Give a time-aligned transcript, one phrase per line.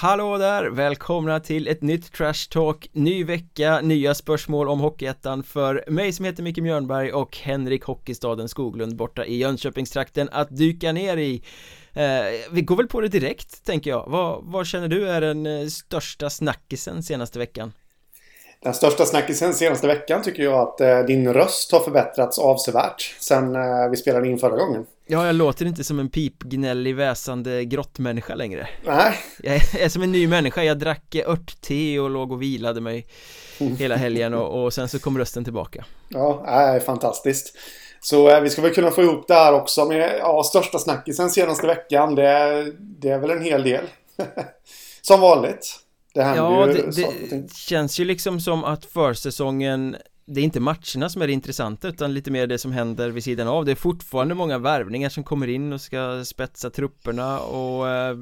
[0.00, 0.64] Hallå där!
[0.64, 6.24] Välkomna till ett nytt Trash Talk Ny vecka, nya spörsmål om Hockeyettan för mig som
[6.24, 11.42] heter Micke Mjörnberg och Henrik Hockeystaden Skoglund borta i Jönköpingstrakten att dyka ner i
[11.92, 12.02] eh,
[12.50, 15.66] Vi går väl på det direkt, tänker jag vad, vad känner du är den eh,
[15.66, 17.72] största snackisen senaste veckan?
[18.60, 23.56] Den största snackisen senaste veckan tycker jag att eh, din röst har förbättrats avsevärt sen
[23.56, 24.86] eh, vi spelade in förra gången.
[25.10, 29.18] Ja, jag låter inte som en pipgnällig väsande grottmänniska längre Nej.
[29.42, 33.06] Jag är som en ny människa, jag drack örtte och låg och vilade mig
[33.78, 35.84] hela helgen och, och sen så kom rösten tillbaka.
[36.08, 37.56] Ja, är fantastiskt.
[38.00, 41.30] Så eh, vi ska väl kunna få ihop det här också med ja, största snackisen
[41.30, 42.14] senaste veckan.
[42.14, 43.84] Det, det är väl en hel del.
[45.02, 45.76] som vanligt.
[46.14, 49.96] Det ja, det, det känns ju liksom som att försäsongen
[50.30, 53.24] det är inte matcherna som är det intressanta utan lite mer det som händer vid
[53.24, 57.88] sidan av Det är fortfarande många värvningar som kommer in och ska spetsa trupperna och
[57.88, 58.18] eh,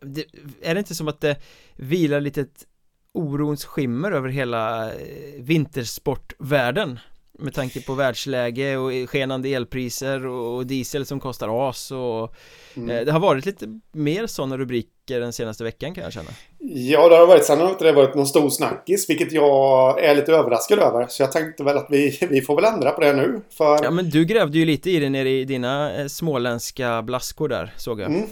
[0.00, 0.24] det,
[0.62, 1.36] Är det inte som att det
[1.76, 2.66] vilar lite ett
[3.12, 6.98] orons skimmer över hela eh, vintersportvärlden?
[7.40, 12.34] Med tanke på världsläge och skenande elpriser och diesel som kostar as och
[12.76, 12.90] mm.
[12.90, 17.08] Eh, det har varit lite mer sådana rubriker den senaste veckan kan jag känna Ja,
[17.08, 17.44] det har varit.
[17.44, 21.06] Sen har inte det varit någon stor snackis, vilket jag är lite överraskad över.
[21.08, 23.40] Så jag tänkte väl att vi, vi får väl ändra på det nu.
[23.50, 23.84] För...
[23.84, 27.74] Ja, men du grävde ju lite i det nere i dina eh, småländska blaskor där,
[27.76, 28.10] såg jag.
[28.10, 28.26] Mm.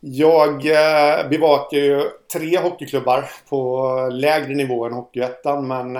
[0.00, 5.96] Jag eh, bevakar ju tre hockeyklubbar på lägre nivå än Hockeyettan, men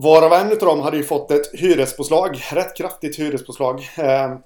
[0.00, 4.36] Varav en av dem hade ju fått ett hyrespåslag, rätt kraftigt hyrespåslag eh,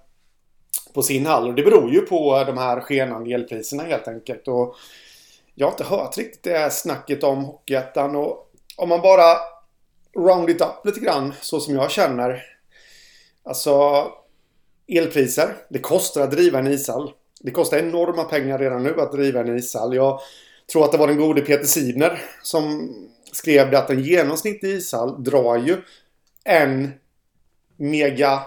[0.94, 1.48] på sin hall.
[1.48, 4.48] Och det beror ju på de här skenande elpriserna helt enkelt.
[4.48, 4.76] Och
[5.54, 8.16] jag har inte hört riktigt det snacket om Hockeyettan.
[8.16, 9.36] Och om man bara
[10.18, 12.42] round it up lite grann så som jag känner.
[13.44, 14.06] Alltså
[14.88, 15.56] elpriser.
[15.68, 17.12] Det kostar att driva en ishall.
[17.40, 19.94] Det kostar enorma pengar redan nu att driva en ishall.
[19.94, 20.20] Jag
[20.72, 22.94] tror att det var den gode Peter Sidner som
[23.32, 25.76] skrev det att en genomsnittlig ishall drar ju
[26.44, 26.92] en
[27.76, 28.42] mega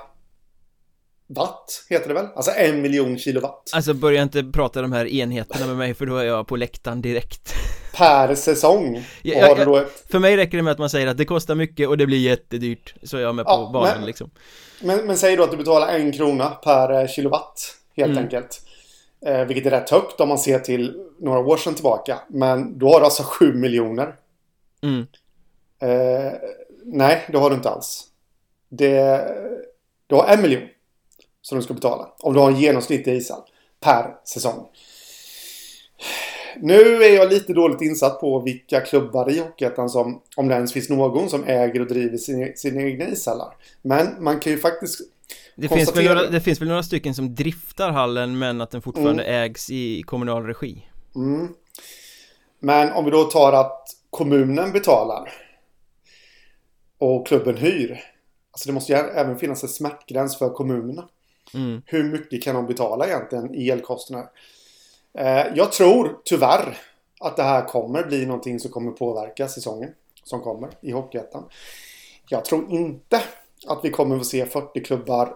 [1.28, 2.28] Watt heter det väl?
[2.36, 3.72] Alltså en miljon kilowatt.
[3.74, 7.02] Alltså börja inte prata de här enheterna med mig för då är jag på läktaren
[7.02, 7.54] direkt.
[7.96, 9.06] Per säsong.
[9.22, 10.08] Ja, ja, ett...
[10.12, 12.18] För mig räcker det med att man säger att det kostar mycket och det blir
[12.18, 14.30] jättedyrt Så är jag med på ja, banan men, liksom.
[14.82, 18.24] Men, men säg då att du betalar en krona per eh, kilowatt Helt mm.
[18.24, 18.62] enkelt.
[19.26, 22.20] Eh, Vilket är rätt högt om man ser till några år sedan tillbaka.
[22.28, 24.16] Men då har du alltså sju miljoner
[24.86, 25.06] Mm.
[25.80, 26.34] Eh,
[26.84, 28.04] nej, det har du inte alls.
[28.70, 29.26] Det,
[30.08, 30.68] du har en miljon
[31.42, 32.08] som du ska betala.
[32.20, 33.42] Om du har en genomsnittlig ishall
[33.80, 34.68] per säsong.
[36.58, 40.74] Nu är jag lite dåligt insatt på vilka klubbar i Hockeyettan som, om det ens
[40.74, 43.54] finns någon som äger och driver sin, sina egna ishallar.
[43.82, 45.02] Men man kan ju faktiskt
[45.56, 48.82] det finns, väl några, det finns väl några stycken som driftar hallen men att den
[48.82, 49.44] fortfarande mm.
[49.44, 50.88] ägs i kommunal regi.
[51.16, 51.48] Mm.
[52.60, 55.32] Men om vi då tar att kommunen betalar
[56.98, 58.04] och klubben hyr.
[58.52, 61.10] Alltså det måste ju även finnas en smärtgräns för kommunerna.
[61.54, 61.82] Mm.
[61.86, 64.30] Hur mycket kan de betala egentligen i elkostnader?
[65.18, 66.78] Eh, jag tror tyvärr
[67.20, 69.90] att det här kommer bli någonting som kommer påverka säsongen
[70.24, 71.44] som kommer i Hockeyettan.
[72.30, 73.22] Jag tror inte
[73.68, 75.36] att vi kommer att se 40 klubbar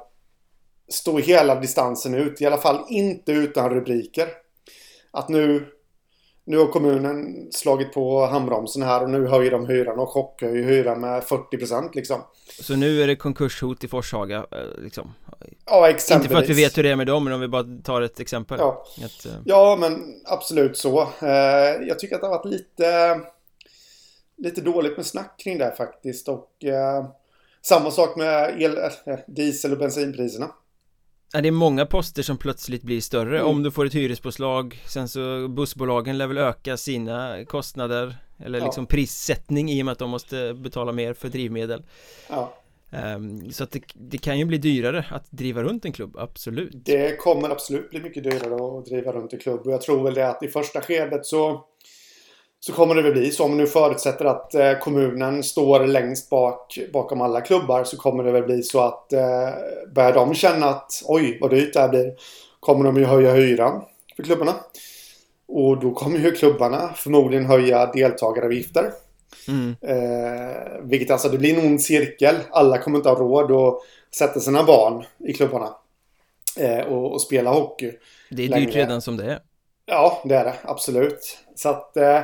[0.89, 2.41] stå hela distansen ut.
[2.41, 4.27] I alla fall inte utan rubriker.
[5.11, 5.67] Att nu
[6.49, 11.01] nu har kommunen slagit på handbromsen här och nu höjer de hyran och chockhöjer hyran
[11.01, 12.21] med 40% liksom.
[12.61, 15.13] Så nu är det konkurshot i Forshaga eh, liksom?
[15.65, 16.25] Ja, exempelvis.
[16.25, 18.01] Inte för att vi vet hur det är med dem, men om vi bara tar
[18.01, 18.57] ett exempel.
[18.59, 19.31] Ja, ett, uh...
[19.45, 21.01] ja men absolut så.
[21.01, 21.29] Uh,
[21.87, 23.19] jag tycker att det har varit lite,
[24.37, 26.27] lite dåligt med snack kring det här faktiskt.
[26.29, 26.49] Och
[27.61, 28.79] samma sak med el,
[29.27, 30.51] diesel och bensinpriserna.
[31.33, 33.51] Ja, det är många poster som plötsligt blir större mm.
[33.51, 38.65] om du får ett hyrespåslag Sen så bussbolagen lär väl öka sina kostnader Eller ja.
[38.65, 41.83] liksom prissättning i och med att de måste betala mer för drivmedel
[42.29, 42.53] ja.
[43.15, 46.71] Um, så att det, det, kan ju bli dyrare att driva runt en klubb, absolut
[46.85, 50.13] Det kommer absolut bli mycket dyrare att driva runt en klubb och jag tror väl
[50.13, 51.65] det att i första skedet så
[52.59, 56.79] så kommer det väl bli så om nu förutsätter att eh, kommunen står längst bak
[56.93, 59.49] bakom alla klubbar så kommer det väl bli så att eh,
[59.95, 62.13] börjar de känna att oj vad dyrt det här blir
[62.59, 63.81] kommer de ju höja hyran
[64.15, 64.55] för klubbarna.
[65.47, 68.91] Och då kommer ju klubbarna förmodligen höja deltagaravgifter.
[69.47, 69.75] Mm.
[69.81, 72.35] Eh, vilket alltså det blir en ond cirkel.
[72.51, 73.81] Alla kommer inte ha råd att
[74.15, 75.75] sätta sina barn i klubbarna.
[76.57, 77.91] Eh, och, och, spela hockey.
[78.29, 78.71] Det är dyrt längre.
[78.71, 79.39] redan som det är.
[79.85, 80.55] Ja, det är det.
[80.63, 81.37] Absolut.
[81.55, 82.21] Så att eh,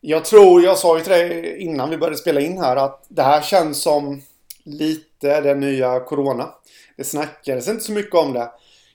[0.00, 3.22] jag tror, jag sa ju till dig innan vi började spela in här att det
[3.22, 4.22] här känns som
[4.64, 6.54] lite den nya Corona.
[6.96, 8.50] Det snackades inte så mycket om det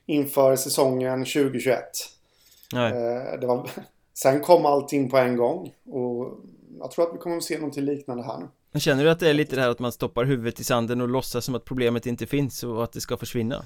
[0.06, 1.84] inför säsongen 2021.
[2.74, 2.92] Nej.
[2.92, 3.70] Eh, det var
[4.14, 6.40] Sen kom allting på en gång och
[6.80, 8.48] jag tror att vi kommer att se någonting liknande här nu.
[8.72, 11.02] Men känner du att det är lite det här att man stoppar huvudet i sanden
[11.02, 13.66] och låtsas som att problemet inte finns och att det ska försvinna?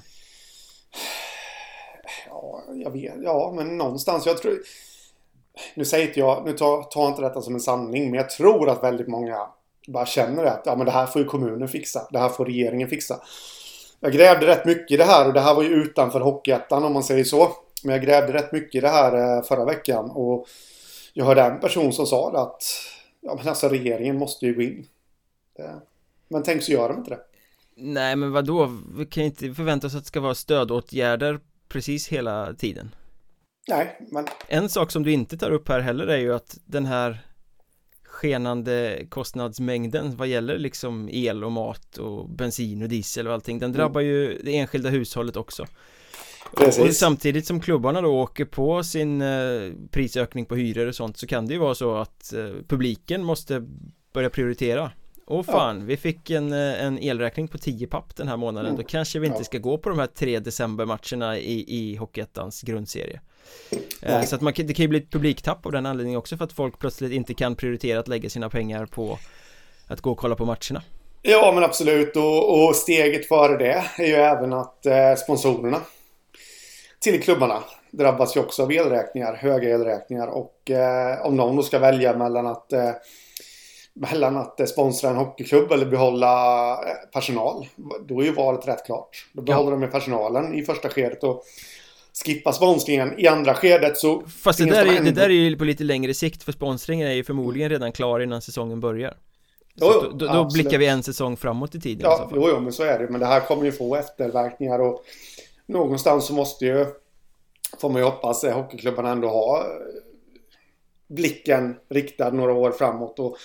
[2.28, 3.14] Ja, jag vet.
[3.22, 4.26] Ja, men någonstans.
[4.26, 4.58] Jag tror...
[5.74, 8.70] Nu säger inte jag, nu tar, tar inte detta som en sanning, men jag tror
[8.70, 9.36] att väldigt många
[9.88, 12.08] bara känner att ja, men det här får ju kommunen fixa.
[12.10, 13.20] Det här får regeringen fixa.
[14.00, 16.92] Jag grävde rätt mycket i det här och det här var ju utanför Hockeyettan om
[16.92, 17.52] man säger så.
[17.82, 20.46] Men jag grävde rätt mycket i det här eh, förra veckan och
[21.12, 22.62] jag hörde en person som sa att
[23.20, 24.86] ja, men alltså regeringen måste ju gå in.
[25.58, 25.76] Eh,
[26.28, 27.20] men tänk så gör de inte det.
[27.76, 28.78] Nej men vad då?
[28.96, 32.94] Vi kan inte förvänta oss att det ska vara stödåtgärder precis hela tiden.
[33.68, 34.26] Nej, men...
[34.48, 37.18] En sak som du inte tar upp här heller är ju att den här
[38.04, 43.72] skenande kostnadsmängden vad gäller liksom el och mat och bensin och diesel och allting den
[43.72, 44.12] drabbar mm.
[44.12, 45.66] ju det enskilda hushållet också
[46.56, 46.84] Precis.
[46.84, 51.26] Och samtidigt som klubbarna då åker på sin eh, prisökning på hyror och sånt så
[51.26, 53.66] kan det ju vara så att eh, publiken måste
[54.12, 54.90] börja prioritera
[55.26, 55.84] Åh fan, ja.
[55.84, 58.82] vi fick en, eh, en elräkning på 10 papp den här månaden mm.
[58.82, 59.44] Då kanske vi inte ja.
[59.44, 63.20] ska gå på de här tre decembermatcherna i, i Hockeyettans grundserie
[64.02, 66.44] eh, Så att man, det kan ju bli ett publiktapp av den anledningen också för
[66.44, 69.18] att folk plötsligt inte kan prioritera att lägga sina pengar på
[69.86, 70.82] att gå och kolla på matcherna
[71.22, 75.80] Ja men absolut och, och steget före det är ju även att eh, sponsorerna
[77.00, 81.78] till klubbarna drabbas ju också av elräkningar, höga elräkningar och eh, om någon då ska
[81.78, 82.90] välja mellan att eh,
[83.92, 87.66] mellan att eh, sponsra en hockeyklubb eller behålla eh, personal.
[88.08, 89.26] Då är ju valet rätt klart.
[89.32, 89.70] Då behåller ja.
[89.70, 91.44] de med personalen i första skedet och
[92.24, 95.64] skippa sponsringen i andra skedet så Fast det där, är, det där är ju på
[95.64, 99.16] lite längre sikt för sponsringen är ju förmodligen redan klar innan säsongen börjar.
[99.80, 102.72] Jo, jo, då, då blickar vi en säsong framåt i tiden Ja, jo, jo, men
[102.72, 105.04] så är det Men det här kommer ju få efterverkningar och
[105.66, 106.86] Någonstans så måste ju
[107.80, 109.66] Får man ju hoppas hockeyklubbarna ändå ha
[111.08, 113.36] Blicken riktad några år framåt och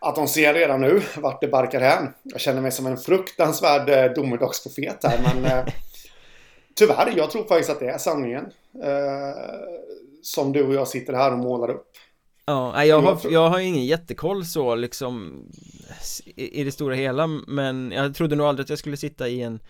[0.00, 2.14] att de ser redan nu vart det barkar hän.
[2.22, 5.64] Jag känner mig som en fruktansvärd eh, domedagsprofet här men eh,
[6.74, 8.44] Tyvärr, jag tror faktiskt att det är sanningen.
[8.82, 9.82] Eh,
[10.22, 11.88] som du och jag sitter här och målar upp.
[12.44, 15.44] Ja, jag har, jag har ingen jättekoll så liksom
[16.36, 19.60] i, det stora hela men jag trodde nog aldrig att jag skulle sitta i en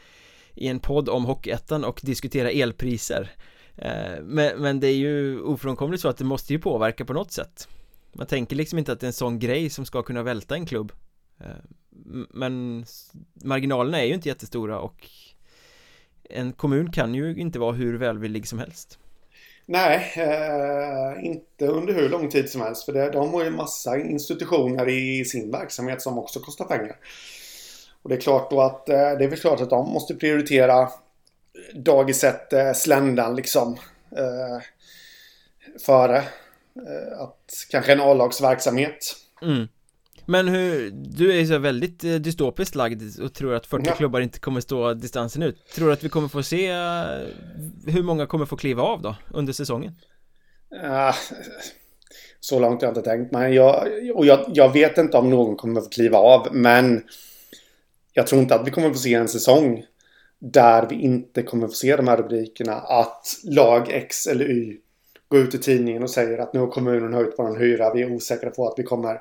[0.54, 3.30] i en podd om Hockeyettan och diskutera elpriser
[3.76, 7.32] eh, men, men det är ju ofrånkomligt så att det måste ju påverka på något
[7.32, 7.68] sätt
[8.12, 10.66] man tänker liksom inte att det är en sån grej som ska kunna välta en
[10.66, 10.92] klubb
[11.40, 11.46] eh,
[12.30, 12.84] Men
[13.34, 15.08] marginalerna är ju inte jättestora och
[16.30, 18.98] En kommun kan ju inte vara hur välvillig som helst
[19.66, 22.84] Nej, eh, inte under hur lång tid som helst.
[22.84, 26.96] För det, de har ju massa institutioner i sin verksamhet som också kostar pengar.
[28.02, 30.88] Och det är klart då att eh, det är väl klart att de måste prioritera
[31.74, 33.76] dagiset eh, sländan liksom.
[34.16, 34.62] Eh,
[35.86, 36.24] före
[36.76, 39.16] Eh, att kanske en A-lagsverksamhet.
[39.42, 39.68] Mm.
[40.26, 43.94] Men hur, du är ju så väldigt eh, dystopiskt lagd och tror att 40 ja.
[43.94, 47.04] klubbar inte kommer stå distansen ut Tror du att vi kommer få se eh,
[47.86, 49.94] hur många kommer få kliva av då under säsongen?
[50.84, 51.14] Uh,
[52.40, 55.56] så långt har jag inte tänkt men jag, och jag, jag vet inte om någon
[55.56, 57.02] kommer få kliva av men
[58.12, 59.84] jag tror inte att vi kommer få se en säsong
[60.38, 64.76] där vi inte kommer få se de här rubrikerna att lag X eller Y
[65.28, 67.94] går ut i tidningen och säger att nu har kommunen höjt vår hyra.
[67.94, 69.20] Vi är osäkra på att vi kommer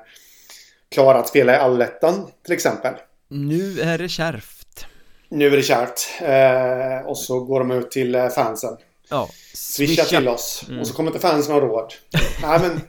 [0.92, 2.94] klara att spela i allettan till exempel.
[3.28, 4.86] Nu är det kärvt.
[5.28, 6.08] Nu är det kärvt.
[6.20, 8.76] Eh, och så går de ut till eh, fansen.
[9.10, 9.28] Ja.
[9.54, 10.64] Swisha till oss.
[10.68, 10.80] Mm.
[10.80, 11.94] Och så kommer inte fansen ha råd.
[12.42, 12.80] Nej men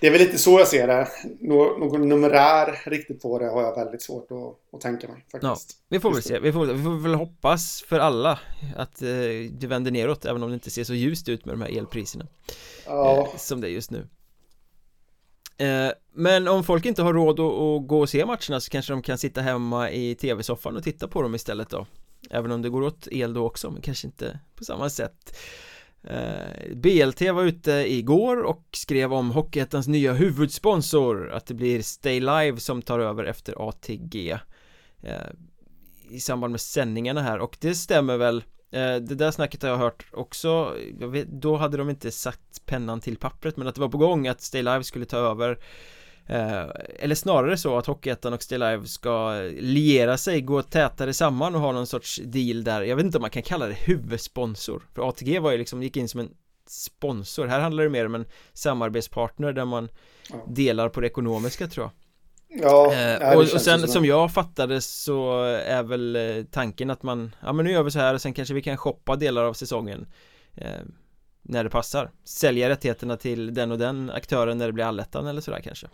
[0.00, 1.08] det är väl lite så jag ser det.
[1.40, 5.42] Nå någon numerär riktigt på det har jag väldigt svårt att, att tänka mig faktiskt.
[5.42, 6.38] Ja, vi får väl se.
[6.38, 8.38] Vi får, vi får väl hoppas för alla
[8.76, 9.08] att eh,
[9.50, 12.26] det vänder neråt även om det inte ser så ljust ut med de här elpriserna.
[12.86, 13.28] Ja.
[13.32, 14.08] Eh, som det är just nu.
[15.56, 19.02] Eh, men om folk inte har råd att, gå och se matcherna så kanske de
[19.02, 21.86] kan sitta hemma i tv-soffan och titta på dem istället då.
[22.30, 25.36] Även om det går åt el då också, men kanske inte på samma sätt.
[26.02, 32.20] Eh, BLT var ute igår och skrev om Hockeyettans nya huvudsponsor Att det blir Stay
[32.20, 34.38] Live som tar över efter ATG
[35.02, 35.12] eh,
[36.10, 38.44] I samband med sändningarna här och det stämmer väl
[38.80, 40.76] det där snacket har jag hört också.
[40.98, 44.28] Vet, Då hade de inte satt pennan till pappret men att det var på gång
[44.28, 45.58] att Stay Live skulle ta över
[46.26, 46.66] Eh,
[46.98, 51.60] eller snarare så att Hockeyettan och Stay Live ska liera sig, gå tätare samman och
[51.60, 52.82] ha någon sorts deal där.
[52.82, 55.96] Jag vet inte om man kan kalla det huvudsponsor För ATG var ju liksom, gick
[55.96, 56.30] in som en
[56.66, 57.46] sponsor.
[57.46, 59.88] Här handlar det mer om en samarbetspartner där man
[60.48, 62.03] delar på det ekonomiska tror jag
[62.62, 67.34] Ja, eh, och, och sen som jag fattade så är väl eh, tanken att man
[67.42, 69.52] Ja men nu gör vi så här och sen kanske vi kan shoppa delar av
[69.52, 70.06] säsongen
[70.56, 70.68] eh,
[71.42, 75.40] När det passar Sälja rättigheterna till den och den aktören när det blir allettan eller
[75.40, 75.86] sådär kanske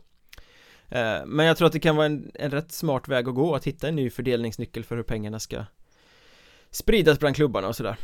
[0.88, 3.54] eh, Men jag tror att det kan vara en, en rätt smart väg att gå
[3.54, 5.64] att hitta en ny fördelningsnyckel för hur pengarna ska
[6.70, 7.96] Spridas bland klubbarna och sådär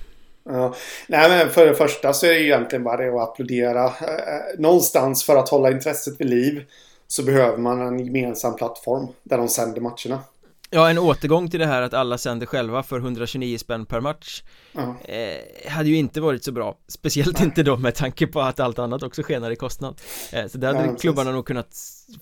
[0.49, 0.75] Ja.
[1.07, 3.85] Nej men för det första så är det egentligen bara det att applådera.
[3.85, 6.65] Eh, någonstans för att hålla intresset vid liv
[7.07, 10.23] så behöver man en gemensam plattform där de sänder matcherna.
[10.71, 14.43] Ja, en återgång till det här att alla sänder själva för 129 spänn per match
[14.73, 14.97] ja.
[15.05, 17.49] eh, Hade ju inte varit så bra Speciellt Nej.
[17.49, 20.01] inte då med tanke på att allt annat också skenar i kostnad
[20.33, 21.77] eh, Så det hade ja, klubbarna nog kunnat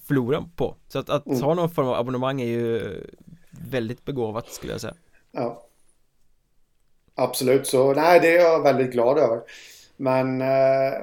[0.06, 1.42] förlora på Så att, att mm.
[1.42, 3.00] ha någon form av abonnemang är ju
[3.50, 4.94] väldigt begåvat skulle jag säga
[5.32, 5.62] Ja
[7.14, 9.40] Absolut, så nej det är jag väldigt glad över
[9.96, 10.94] Men eh,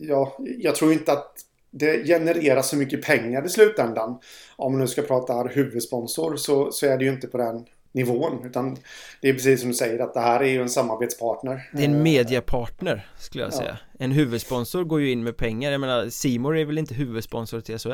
[0.00, 4.18] ja, jag tror inte att det genererar så mycket pengar i slutändan.
[4.56, 8.46] Om man nu ska prata huvudsponsor så, så är det ju inte på den nivån.
[8.46, 8.76] Utan
[9.20, 11.70] det är precis som du säger att det här är ju en samarbetspartner.
[11.72, 13.78] Det är en mediepartner skulle jag säga.
[13.92, 14.04] Ja.
[14.04, 15.72] En huvudsponsor går ju in med pengar.
[15.72, 17.92] Jag menar, Simor är väl inte huvudsponsor till SHL?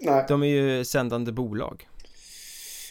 [0.00, 0.24] Nej.
[0.28, 1.88] De är ju sändande bolag.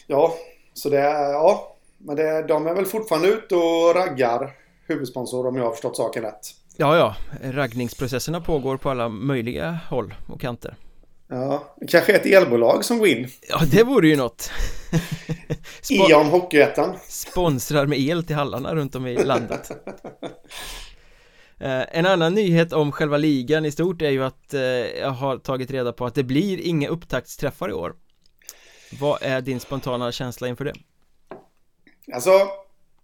[0.06, 0.34] Ja,
[0.74, 1.76] så det är, ja.
[1.98, 4.50] Men det, de är väl fortfarande ute och raggar
[4.86, 6.59] huvudsponsor om jag har förstått saken rätt.
[6.80, 7.16] Ja, ja,
[7.52, 10.76] raggningsprocesserna pågår på alla möjliga håll och kanter.
[11.28, 13.28] Ja, kanske ett elbolag som går in.
[13.48, 14.50] Ja, det vore ju något.
[15.90, 16.96] Eon Hockeyettan.
[17.08, 19.70] Sponsrar med el till hallarna runt om i landet.
[21.62, 24.60] Eh, En annan nyhet om själva ligan i stort är ju att eh,
[25.00, 27.94] jag har tagit reda på att det blir inga upptaktsträffar i år.
[29.00, 30.74] Vad är din spontana känsla inför det?
[32.14, 32.30] Alltså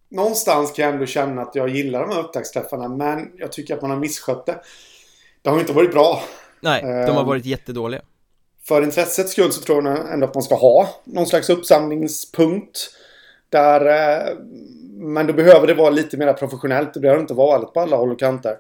[0.09, 2.89] någonstans kan jag ändå känna att jag gillar de här upptaktsträffarna.
[2.89, 4.61] Men jag tycker att man har misskött det.
[5.43, 6.23] Det har inte varit bra.
[6.61, 8.01] Nej, de har ehm, varit jättedåliga.
[8.69, 12.91] För intressets skull så tror jag ändå att man ska ha någon slags uppsamlingspunkt.
[13.49, 14.35] Där, eh,
[14.93, 16.95] men då behöver det vara lite mer professionellt.
[16.95, 18.57] Det behöver inte vara på alla håll och kanter.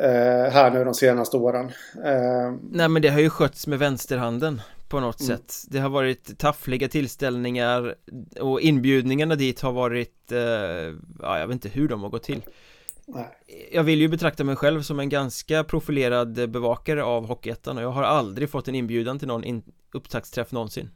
[0.00, 1.72] Eh, här nu de senaste åren.
[2.04, 4.62] Eh, Nej men det har ju skötts med vänsterhanden
[4.94, 5.36] på något mm.
[5.36, 7.94] sätt Det har varit taffliga tillställningar
[8.40, 10.38] och inbjudningarna dit har varit eh,
[11.22, 12.42] Ja, jag vet inte hur de har gått till
[13.06, 13.26] Nej.
[13.72, 17.90] Jag vill ju betrakta mig själv som en ganska profilerad bevakare av Hockeyettan och jag
[17.90, 20.90] har aldrig fått en inbjudan till någon in upptaktsträff någonsin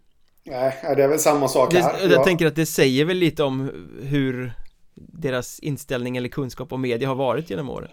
[0.45, 2.25] Nej, det är väl samma sak här det, Jag ja.
[2.25, 3.71] tänker att det säger väl lite om
[4.03, 4.53] hur
[4.95, 7.91] deras inställning eller kunskap om media har varit genom åren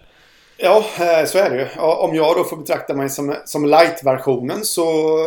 [0.57, 1.81] Ja, eh, så är det ju.
[1.81, 4.83] Om jag då får betrakta mig som, som light-versionen så,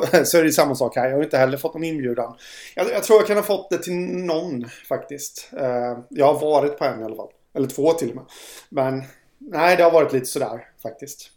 [0.24, 1.08] så är det samma sak här.
[1.08, 2.36] Jag har inte heller fått någon inbjudan.
[2.74, 5.50] Jag, jag, tror jag kan ha fått det till någon faktiskt.
[5.60, 7.28] Eh, jag har varit på en i alla fall.
[7.54, 8.24] Eller två till och med.
[8.68, 9.02] Men
[9.38, 11.30] nej, det har varit lite sådär faktiskt.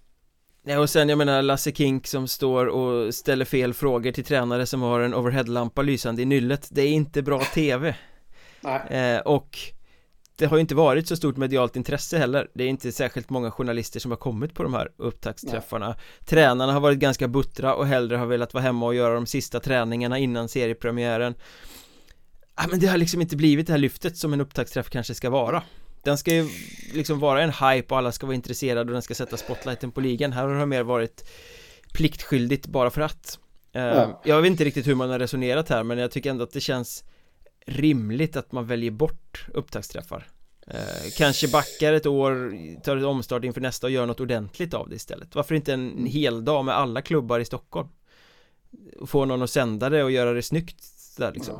[0.63, 4.65] Ja, och sen jag menar Lasse Kink som står och ställer fel frågor till tränare
[4.65, 6.67] som har en overheadlampa lysande i nyllet.
[6.71, 7.95] Det är inte bra TV.
[8.61, 8.81] Nej.
[8.89, 9.57] Eh, och
[10.41, 12.47] det har ju inte varit så stort medialt intresse heller.
[12.53, 15.87] Det är inte särskilt många journalister som har kommit på de här upptaktsträffarna.
[15.87, 15.95] Nej.
[16.25, 19.59] Tränarna har varit ganska buttra och hellre har velat vara hemma och göra de sista
[19.59, 21.35] träningarna innan seriepremiären.
[22.55, 25.29] Ja, men det har liksom inte blivit det här lyftet som en upptaktsträff kanske ska
[25.29, 25.63] vara.
[26.03, 26.49] Den ska ju
[26.93, 30.01] liksom vara en hype och alla ska vara intresserade och den ska sätta spotlighten på
[30.01, 30.33] ligan.
[30.33, 31.29] Här har det mer varit
[31.93, 33.39] pliktskyldigt bara för att.
[33.75, 34.21] Uh, ja.
[34.25, 36.61] Jag vet inte riktigt hur man har resonerat här men jag tycker ändå att det
[36.61, 37.03] känns
[37.65, 40.27] rimligt att man väljer bort upptaktsträffar.
[40.67, 44.89] Eh, Kanske backar ett år, tar ett omstart inför nästa och gör något ordentligt av
[44.89, 45.35] det istället.
[45.35, 47.87] Varför inte en hel dag med alla klubbar i Stockholm?
[49.05, 50.85] Få någon att sända det och göra det snyggt
[51.17, 51.53] där liksom.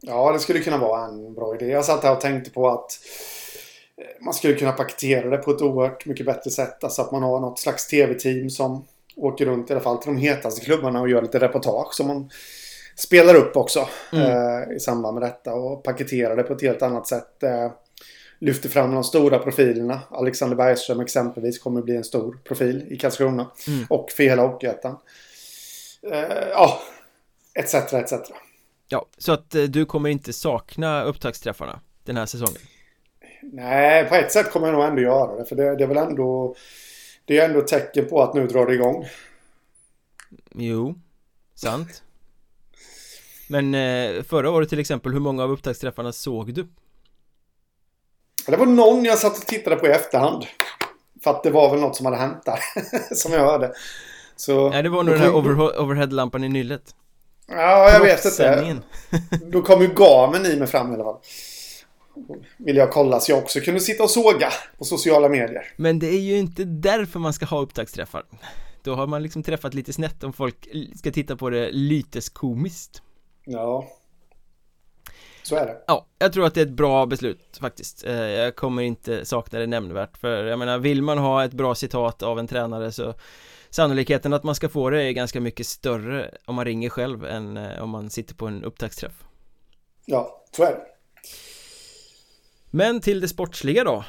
[0.00, 0.12] Ja.
[0.12, 1.66] ja, det skulle kunna vara en bra idé.
[1.66, 3.00] Jag satt här och tänkte på att
[3.96, 6.84] eh, man skulle kunna paketera det på ett oerhört mycket bättre sätt.
[6.84, 8.84] Alltså att man har något slags tv-team som
[9.16, 12.30] åker runt i alla fall till de hetaste klubbarna och gör lite reportage som man
[12.98, 14.24] spelar upp också mm.
[14.24, 17.42] eh, i samband med detta och paketerar det på ett helt annat sätt.
[17.42, 17.72] Eh,
[18.38, 20.00] lyfter fram de stora profilerna.
[20.10, 23.50] Alexander Bergström exempelvis kommer bli en stor profil i Karlskrona.
[23.66, 23.86] Mm.
[23.90, 24.96] Och för hela Hockeyettan.
[26.02, 26.80] Eh, ja,
[27.54, 28.12] etc, etc.
[28.88, 32.60] Ja, så att du kommer inte sakna upptaktsträffarna den här säsongen?
[33.42, 35.44] Nej, på ett sätt kommer jag nog ändå göra det.
[35.44, 36.54] För det, det är väl ändå...
[37.24, 39.06] Det är ändå ett tecken på att nu drar det igång.
[40.54, 40.94] Jo,
[41.54, 42.02] sant.
[43.48, 46.66] Men eh, förra året till exempel, hur många av upptaktsträffarna såg du?
[48.46, 50.44] Det var någon jag satt och tittade på i efterhand.
[51.22, 52.58] För att det var väl något som hade hänt där.
[53.14, 53.72] som jag hörde.
[54.36, 56.94] Så, Nej, det var nog den här over overheadlampan i nyllet.
[57.48, 58.76] Ja, jag vet inte.
[59.46, 61.16] Då kom ju gamen i mig fram i alla fall.
[62.56, 65.72] Vill jag kolla så jag också kunde sitta och såga på sociala medier.
[65.76, 68.24] Men det är ju inte därför man ska ha upptaktsträffar.
[68.82, 73.02] Då har man liksom träffat lite snett om folk ska titta på det lyteskomiskt.
[73.50, 73.88] Ja.
[75.42, 75.76] Så är det.
[75.86, 78.04] Ja, jag tror att det är ett bra beslut faktiskt.
[78.04, 80.16] Eh, jag kommer inte sakna det nämnvärt.
[80.16, 83.14] För jag menar, vill man ha ett bra citat av en tränare så
[83.70, 87.56] Sannolikheten att man ska få det är ganska mycket större om man ringer själv än
[87.56, 89.24] eh, om man sitter på en upptaktsträff.
[90.04, 90.80] Ja, så är det.
[92.70, 94.04] Men till det sportsliga då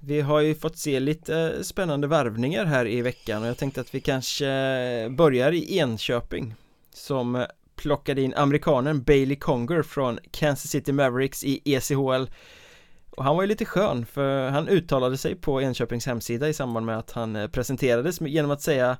[0.00, 3.94] Vi har ju fått se lite spännande värvningar här i veckan och jag tänkte att
[3.94, 4.46] vi kanske
[5.10, 6.54] börjar i Enköping
[6.92, 12.26] Som plockade in amerikanen Bailey Conger från Kansas City Mavericks i ECHL
[13.10, 16.86] och han var ju lite skön för han uttalade sig på Enköpings hemsida i samband
[16.86, 18.96] med att han eh, presenterades genom att säga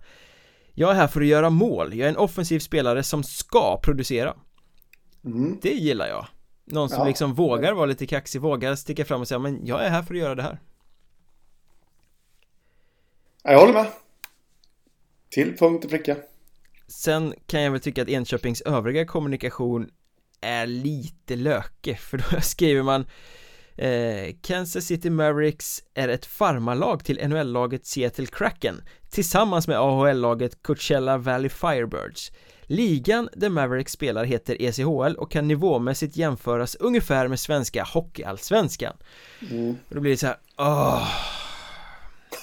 [0.73, 4.35] Jag är här för att göra mål, jag är en offensiv spelare som ska producera.
[5.25, 5.59] Mm.
[5.63, 6.27] Det gillar jag.
[6.65, 7.07] Någon som ja.
[7.07, 10.15] liksom vågar vara lite kaxig, vågar sticka fram och säga men jag är här för
[10.15, 10.59] att göra det här.
[13.43, 13.87] Jag håller med.
[15.31, 16.17] Till punkt och pricka
[16.87, 19.89] Sen kan jag väl tycka att Enköpings övriga kommunikation
[20.41, 23.07] är lite lökig för då skriver man
[23.77, 31.19] eh, Kansas City Mavericks är ett farmarlag till NHL-laget Seattle Kraken tillsammans med AHL-laget Coachella
[31.19, 32.33] Valley Firebirds.
[32.67, 38.97] Ligan där Mavericks spelar heter ECHL och kan nivåmässigt jämföras ungefär med svenska hockeyallsvenskan.
[39.51, 39.77] Mm.
[39.89, 41.09] Och då blir det så här, åh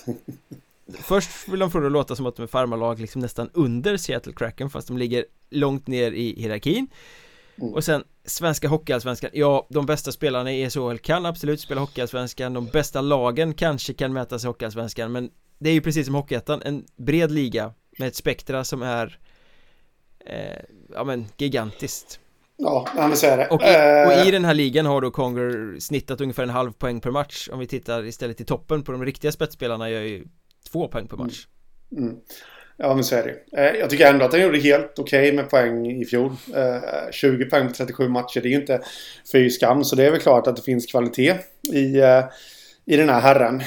[0.94, 3.98] Först vill de få det att låta som att de är farmarlag liksom nästan under
[3.98, 6.88] Seattle Kraken fast de ligger långt ner i hierarkin.
[7.56, 7.74] Mm.
[7.74, 12.54] Och sen Svenska Hockeyallsvenskan, ja de bästa spelarna i SHL kan absolut spela Hockeyallsvenskan.
[12.54, 15.30] De bästa lagen kanske kan mäta sig Hockeyallsvenskan men
[15.60, 19.20] Det är ju precis som Hockeyettan, en bred liga med ett spektra som är
[20.26, 22.20] eh, Ja men gigantiskt.
[22.58, 23.48] Ja, men så är det.
[23.48, 23.66] Och i,
[24.08, 24.32] och i eh.
[24.32, 27.50] den här ligan har då Conger snittat ungefär en halv poäng per match.
[27.52, 30.26] Om vi tittar istället i toppen på de riktiga spetsspelarna gör ju
[30.72, 31.46] två poäng per match
[31.92, 32.04] mm.
[32.04, 32.18] Mm.
[32.78, 33.62] Ja, men så är det.
[33.62, 36.32] Eh, jag tycker ändå att han gjorde helt okej okay med poäng i fjol.
[37.12, 38.82] 20 eh, poäng på 37 matcher, det är ju inte
[39.32, 39.84] fy skam.
[39.84, 41.36] Så det är väl klart att det finns kvalitet
[41.74, 42.24] i, eh,
[42.86, 43.62] i den här herren,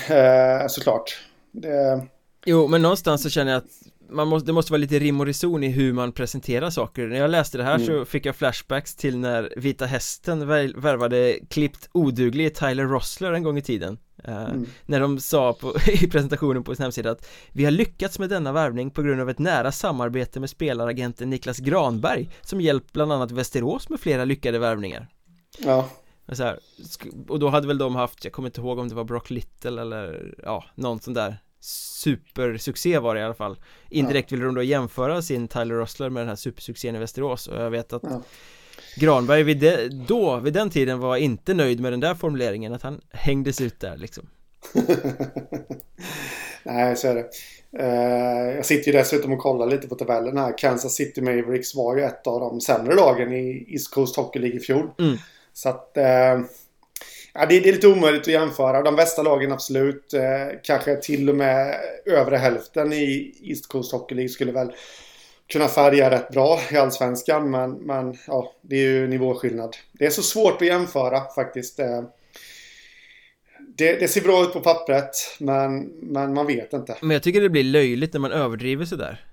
[0.68, 1.18] såklart.
[1.52, 2.06] Det...
[2.46, 3.70] Jo, men någonstans så känner jag att
[4.10, 7.16] man måste, det måste vara lite rim och reson i hur man presenterar saker När
[7.16, 7.86] jag läste det här mm.
[7.86, 13.58] så fick jag flashbacks till när Vita Hästen värvade klippt oduglig Tyler Rossler en gång
[13.58, 14.66] i tiden Eh, mm.
[14.86, 18.52] När de sa på, i presentationen på sin hemsida att Vi har lyckats med denna
[18.52, 23.30] värvning på grund av ett nära samarbete med spelaragenten Niklas Granberg Som hjälpt bland annat
[23.30, 25.08] Västerås med flera lyckade värvningar
[25.58, 25.88] Ja
[26.26, 26.58] och, här,
[27.28, 29.80] och då hade väl de haft, jag kommer inte ihåg om det var Brock Little
[29.80, 33.56] eller ja, någon sån där supersuccé var det i alla fall
[33.90, 34.34] Indirekt ja.
[34.34, 37.70] ville de då jämföra sin Tyler Rossler med den här supersuccén i Västerås och jag
[37.70, 38.22] vet att ja.
[38.96, 42.82] Granberg vid det, då, vid den tiden var inte nöjd med den där formuleringen att
[42.82, 44.30] han hängdes ut där liksom
[46.62, 47.28] Nej, så är det
[47.82, 51.96] uh, Jag sitter ju dessutom och kollar lite på tabellen här Kansas City Mavericks var
[51.96, 55.16] ju ett av de sämre lagen i East Coast Hockey League i fjol mm.
[55.52, 56.44] Så att uh,
[57.36, 58.82] Ja, det, det, är lite omöjligt att jämföra.
[58.82, 60.14] De bästa lagen absolut.
[60.14, 61.76] Eh, kanske till och med
[62.06, 64.72] övre hälften i East Coast Hockey League skulle väl
[65.46, 67.50] kunna färga rätt bra i Allsvenskan.
[67.50, 69.76] Men, men ja, det är ju nivåskillnad.
[69.92, 71.78] Det är så svårt att jämföra faktiskt.
[71.78, 72.02] Eh,
[73.76, 76.96] det, det, ser bra ut på pappret, men, men man vet inte.
[77.00, 79.24] Men jag tycker det blir löjligt när man överdriver sådär.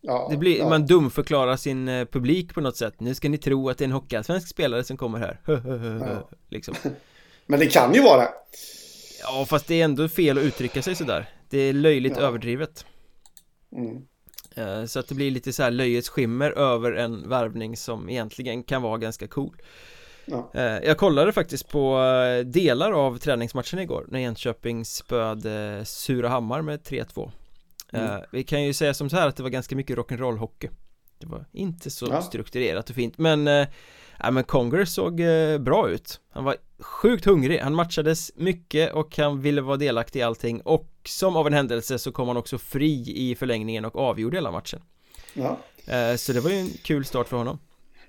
[0.00, 0.68] Ja, det blir, ja.
[0.68, 3.86] man dumförklarar sin eh, publik på något sätt Nu ska ni tro att det är
[3.86, 5.40] en hockeyallsvensk spelare som kommer här
[6.06, 6.28] ja.
[6.48, 6.74] liksom.
[7.46, 8.28] Men det kan ju vara
[9.22, 12.86] Ja fast det är ändå fel att uttrycka sig sådär Det är löjligt överdrivet
[13.72, 14.02] mm.
[14.56, 18.62] Eh, så att det blir lite så här löjets skimmer över en värvning som egentligen
[18.62, 19.56] kan vara ganska cool
[20.24, 20.50] ja.
[20.54, 26.80] Eh, jag kollade faktiskt på eh, delar av träningsmatchen igår när Enköping spöade Surahammar med
[26.80, 27.30] 3-2
[27.92, 28.22] mm.
[28.32, 30.68] Vi kan ju säga som så här att det var ganska mycket rock'n'roll hockey
[31.18, 32.22] Det var inte så ja.
[32.22, 33.66] strukturerat och fint men
[34.22, 35.20] Ja men Conger såg
[35.60, 36.20] bra ut.
[36.32, 40.60] Han var sjukt hungrig, han matchades mycket och han ville vara delaktig i allting.
[40.60, 44.50] Och som av en händelse så kom han också fri i förlängningen och avgjorde hela
[44.50, 44.82] matchen.
[45.34, 45.58] Ja.
[45.86, 47.58] Eh, Så det var ju en kul start för honom.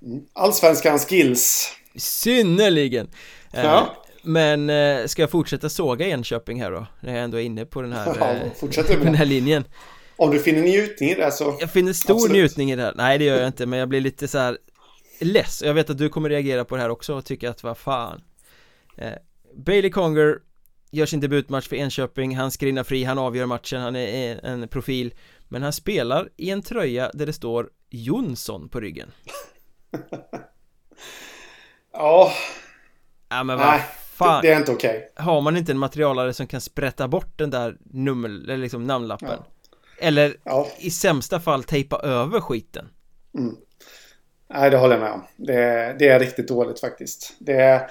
[0.01, 0.21] Mm.
[0.33, 1.71] Allsvenskans skills.
[1.95, 3.07] Synnerligen!
[3.53, 3.95] Eh, Ja.
[4.23, 6.85] men eh, ska jag fortsätta såga Enköping här då?
[6.99, 8.67] När jag ändå är inne på den här, ja, på
[9.03, 9.63] den här linjen.
[10.15, 12.33] Om du finner njutning i det så Jag finner stor absolut.
[12.33, 12.93] njutning i det här.
[12.95, 14.57] Nej det gör jag inte men jag blir lite så här
[15.19, 15.63] less.
[15.65, 18.21] Jag vet att du kommer reagera på det här också och tycka att vad fan.
[18.97, 19.13] Eh,
[19.56, 20.39] Bailey Conger
[20.91, 25.13] gör sin debutmatch för Enköping, han skrinar fri, han avgör matchen, han är en profil.
[25.47, 29.12] Men han spelar i en tröja där det står Jonsson på ryggen.
[31.97, 32.32] Ja.
[33.30, 34.41] Ja men vad fan.
[34.41, 35.10] Det är inte okej.
[35.13, 35.25] Okay.
[35.25, 39.30] Har man inte en materialare som kan sprätta bort den där nummer, eller liksom namnlappen?
[39.30, 39.67] Ja.
[39.99, 40.67] Eller ja.
[40.80, 42.89] i sämsta fall tejpa över skiten?
[43.38, 43.56] Mm.
[44.53, 45.23] Nej, det håller jag med om.
[45.36, 47.33] Det, det är riktigt dåligt faktiskt.
[47.39, 47.88] Det är,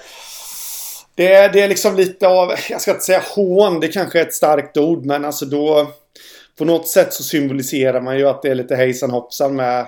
[1.15, 4.33] det, det är liksom lite av, jag ska inte säga hån, det kanske är ett
[4.33, 5.91] starkt ord, men alltså då...
[6.57, 9.87] På något sätt så symboliserar man ju att det är lite hejsan hoppsan med...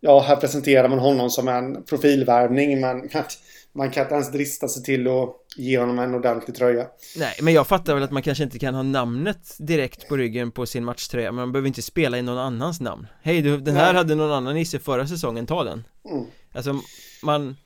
[0.00, 3.08] Ja, här presenterar man honom som en profilvärvning, men
[3.76, 6.86] man kan inte ens drista sig till att ge honom en ordentlig tröja
[7.16, 10.50] Nej, men jag fattar väl att man kanske inte kan ha namnet direkt på ryggen
[10.50, 13.76] på sin matchtröja Men man behöver inte spela i någon annans namn Hej du, den
[13.76, 13.94] här Nej.
[13.94, 16.24] hade någon annan Nisse förra säsongen, ta den mm.
[16.52, 16.80] Alltså,
[17.22, 17.56] man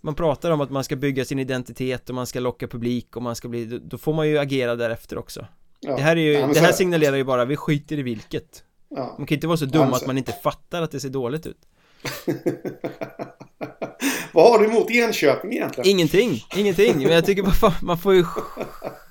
[0.00, 3.22] Man pratar om att man ska bygga sin identitet och man ska locka publik och
[3.22, 5.46] man ska bli Då får man ju agera därefter också
[5.80, 5.96] ja.
[5.96, 9.14] Det här är ju, det här signalerar ju bara, vi skiter i vilket ja.
[9.18, 11.58] Man kan inte vara så dum att man inte fattar att det ser dåligt ut
[14.32, 15.90] Vad har du emot Enköping egentligen?
[15.90, 17.02] Ingenting, ingenting.
[17.02, 18.24] Men jag tycker bara man får ju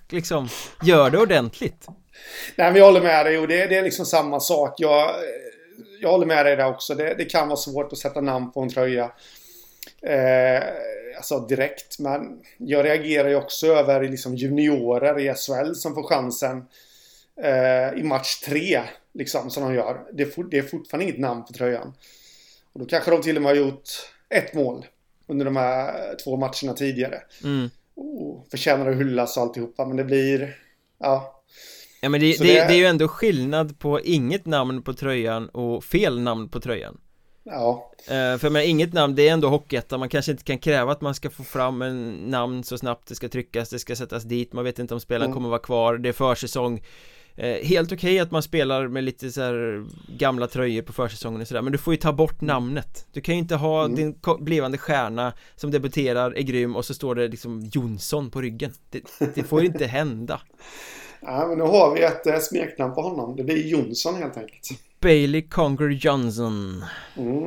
[0.10, 0.50] liksom
[0.84, 1.88] göra det ordentligt.
[2.56, 4.74] Nej men jag håller med dig och det, det är liksom samma sak.
[4.78, 5.12] Jag,
[6.02, 6.96] jag håller med dig där också.
[6.96, 9.12] Det, det kan vara svårt att sätta namn på en tröja.
[10.02, 10.64] Eh,
[11.18, 12.00] alltså direkt.
[12.00, 12.22] Men
[12.58, 16.66] jag reagerar ju också över liksom juniorer i SHL som får chansen
[17.44, 18.82] eh, i match tre.
[19.14, 20.02] Liksom som de gör.
[20.14, 21.94] Det är, det är fortfarande inget namn på tröjan.
[22.74, 23.90] Och då kanske de till och med har gjort
[24.30, 24.86] ett mål
[25.28, 27.22] under de här två matcherna tidigare.
[27.44, 27.70] Mm.
[27.96, 30.56] Oh, förtjänar att hyllas och alltihopa, men det blir...
[31.00, 31.44] Ja.
[32.02, 35.50] Ja men det, det, det, det är ju ändå skillnad på inget namn på tröjan
[35.50, 36.98] och fel namn på tröjan
[37.44, 40.92] Ja uh, För men inget namn, det är ändå Hockeyettan, man kanske inte kan kräva
[40.92, 44.24] att man ska få fram en namn så snabbt det ska tryckas, det ska sättas
[44.24, 45.36] dit, man vet inte om spelaren mm.
[45.36, 46.82] kommer vara kvar, det är försäsong Eh,
[47.38, 49.86] helt okej okay att man spelar med lite så här
[50.18, 53.06] gamla tröjor på försäsongen och sådär Men du får ju ta bort namnet.
[53.12, 53.96] Du kan ju inte ha mm.
[53.96, 58.74] din blivande stjärna som debuterar, är grym och så står det liksom Jonsson på ryggen.
[58.90, 59.04] Det,
[59.36, 60.42] det får ju inte hända.
[61.22, 63.36] Ja men nu har vi ett äh, smeknamn på honom.
[63.36, 64.70] Det blir Jonsson helt enkelt.
[65.00, 66.86] Bailey Conger Johnson.
[67.18, 67.46] Mm.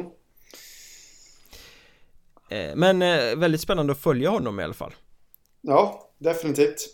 [2.48, 4.94] eh, Men eh, väldigt spännande att följa honom i alla fall.
[5.60, 6.93] Ja, definitivt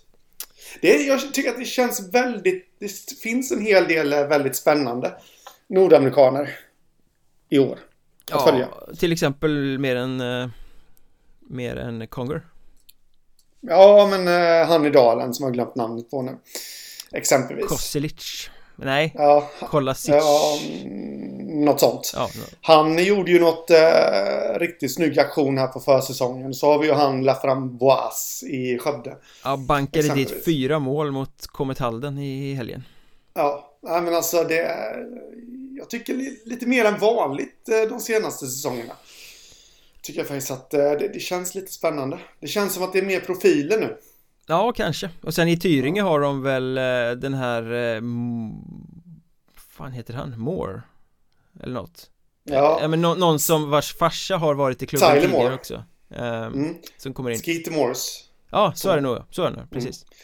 [0.81, 2.67] det, jag tycker att det känns väldigt...
[2.79, 2.89] Det
[3.23, 5.15] finns en hel del eh, väldigt spännande
[5.69, 6.51] nordamerikaner
[7.49, 7.73] i år.
[7.73, 8.69] Att ja, följa.
[8.99, 10.21] till exempel mer än...
[10.21, 10.49] Uh,
[11.41, 12.47] mer än Conger.
[13.61, 16.39] Ja, men uh, han i Dalen som har glömt namnet på nu.
[17.13, 17.67] Exempelvis.
[17.67, 18.51] Kosilic.
[18.85, 20.09] Nej, ja, Kolasic.
[20.09, 20.59] Ja,
[21.47, 22.13] något sånt.
[22.15, 26.55] Ja, han gjorde ju något eh, riktigt snygg aktion här på försäsongen.
[26.55, 29.17] Så har vi ju han Laframboise i Skövde.
[29.45, 32.85] Ja, bankade dit fyra mål mot Comet Halden i helgen.
[33.35, 34.77] Ja, men alltså det
[35.79, 36.15] Jag tycker
[36.45, 38.95] lite mer än vanligt eh, de senaste säsongerna.
[40.03, 42.19] Tycker jag faktiskt att eh, det, det känns lite spännande.
[42.41, 43.97] Det känns som att det är mer profiler nu.
[44.51, 45.11] Ja, kanske.
[45.23, 48.01] Och sen i Tyringe har de väl eh, den här eh,
[49.57, 50.41] fan heter han?
[50.41, 50.83] Moore?
[51.63, 52.11] Eller något
[52.45, 55.55] Ja, ja men no någon som vars farsa har varit i klubben Tyler tidigare Moore.
[55.55, 56.77] också eh, mm.
[56.99, 60.05] Som kommer in Skeeter Moores Ja, så är det nog, så är det nog, precis
[60.05, 60.15] mm.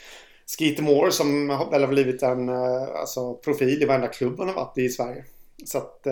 [0.58, 4.78] Skeeter Moore som väl har blivit en alltså, profil i varenda klubb han har varit
[4.78, 5.24] i i Sverige
[5.64, 6.06] Så att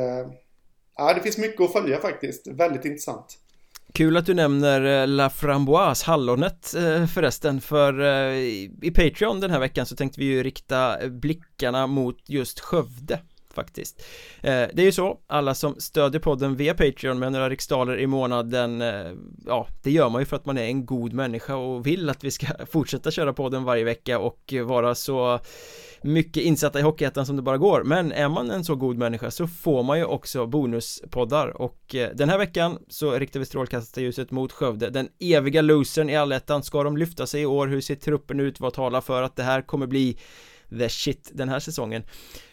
[0.97, 3.39] Ja, det finns mycket att följa faktiskt, väldigt intressant
[3.97, 8.39] Kul att du nämner eh, La Framboise, hallonet eh, förresten för eh,
[8.83, 13.21] i Patreon den här veckan så tänkte vi ju rikta blickarna mot just Skövde
[13.55, 14.05] faktiskt.
[14.43, 18.81] Det är ju så, alla som stödjer podden via Patreon med några riksdaler i månaden
[19.47, 22.25] Ja, det gör man ju för att man är en god människa och vill att
[22.25, 25.41] vi ska fortsätta köra podden varje vecka och vara så
[26.05, 27.85] mycket insatta i Hockeyettan som det bara går.
[27.85, 31.49] Men är man en så god människa så får man ju också bonuspoddar.
[31.63, 34.91] Och eh, den här veckan så riktar vi strålkastarljuset mot Skövde.
[34.91, 36.63] Den eviga losern i allettan.
[36.63, 37.67] Ska de lyfta sig i år?
[37.67, 38.61] Hur ser truppen ut?
[38.61, 40.19] Vad talar för att det här kommer bli
[40.71, 42.05] the shit den här säsongen?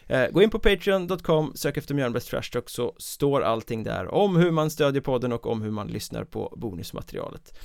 [0.07, 4.35] Eh, gå in på Patreon.com, sök efter Mjölnbergs Trash Talk så står allting där om
[4.35, 7.59] hur man stödjer podden och om hur man lyssnar på bonusmaterialet.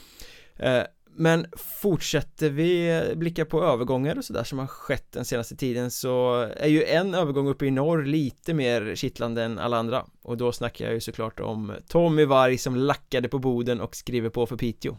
[0.56, 0.82] Eh,
[1.18, 6.34] men fortsätter vi blicka på övergångar och sådär som har skett den senaste tiden så
[6.56, 10.06] är ju en övergång uppe i norr lite mer kittlande än alla andra.
[10.22, 14.30] Och då snackar jag ju såklart om Tommy Varg som lackade på Boden och skriver
[14.30, 14.96] på för Piteå.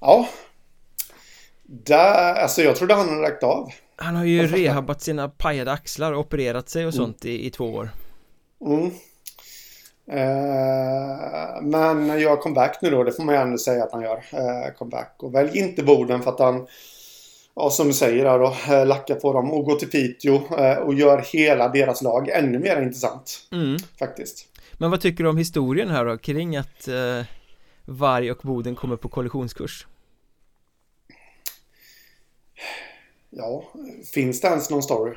[0.00, 0.28] Ja.
[1.62, 3.68] Där, alltså jag trodde han hade lagt av.
[3.96, 7.04] Han har ju rehabat sina pajade axlar och opererat sig och mm.
[7.04, 7.90] sånt i, i två år.
[8.60, 8.90] Mm
[10.10, 14.24] Eh, men gör comeback nu då, det får man ju ändå säga att han gör.
[14.32, 15.14] Eh, comeback.
[15.18, 16.66] Och välj inte Boden för att han,
[17.54, 20.40] ja, som du säger där då, eh, lackar på dem och går till Piteå
[20.84, 23.48] och gör hela deras lag ännu mer intressant.
[23.52, 23.76] Mm.
[23.98, 24.46] Faktiskt.
[24.78, 27.22] Men vad tycker du om historien här då, kring att eh,
[27.84, 29.86] Varg och Boden kommer på kollisionskurs?
[33.30, 33.64] Ja,
[34.14, 35.14] finns det ens någon story?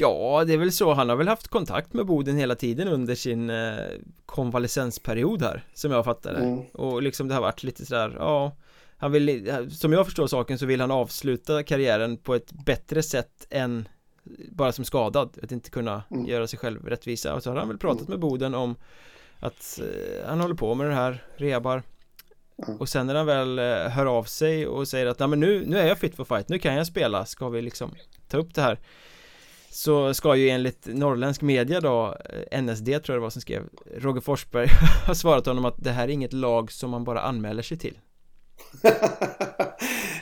[0.00, 0.94] Ja, det är väl så.
[0.94, 3.76] Han har väl haft kontakt med Boden hela tiden under sin eh,
[4.26, 6.64] konvalescensperiod här Som jag fattar det mm.
[6.66, 8.56] Och liksom det har varit lite sådär, ja
[8.96, 13.46] Han vill, som jag förstår saken så vill han avsluta karriären på ett bättre sätt
[13.50, 13.88] än
[14.50, 16.26] Bara som skadad, att inte kunna mm.
[16.26, 18.10] göra sig själv rättvisa Och så har han väl pratat mm.
[18.10, 18.76] med Boden om
[19.38, 21.82] Att eh, han håller på med det här, rebar
[22.68, 22.80] mm.
[22.80, 25.64] Och sen när han väl eh, hör av sig och säger att Nej men nu,
[25.66, 27.94] nu är jag fit for fight, nu kan jag spela, ska vi liksom
[28.28, 28.78] ta upp det här
[29.78, 32.16] så ska ju enligt norrländsk media då
[32.50, 33.62] eh, NSD tror jag det var som skrev
[33.96, 34.68] Roger Forsberg
[35.06, 37.98] har svarat honom att det här är inget lag som man bara anmäler sig till.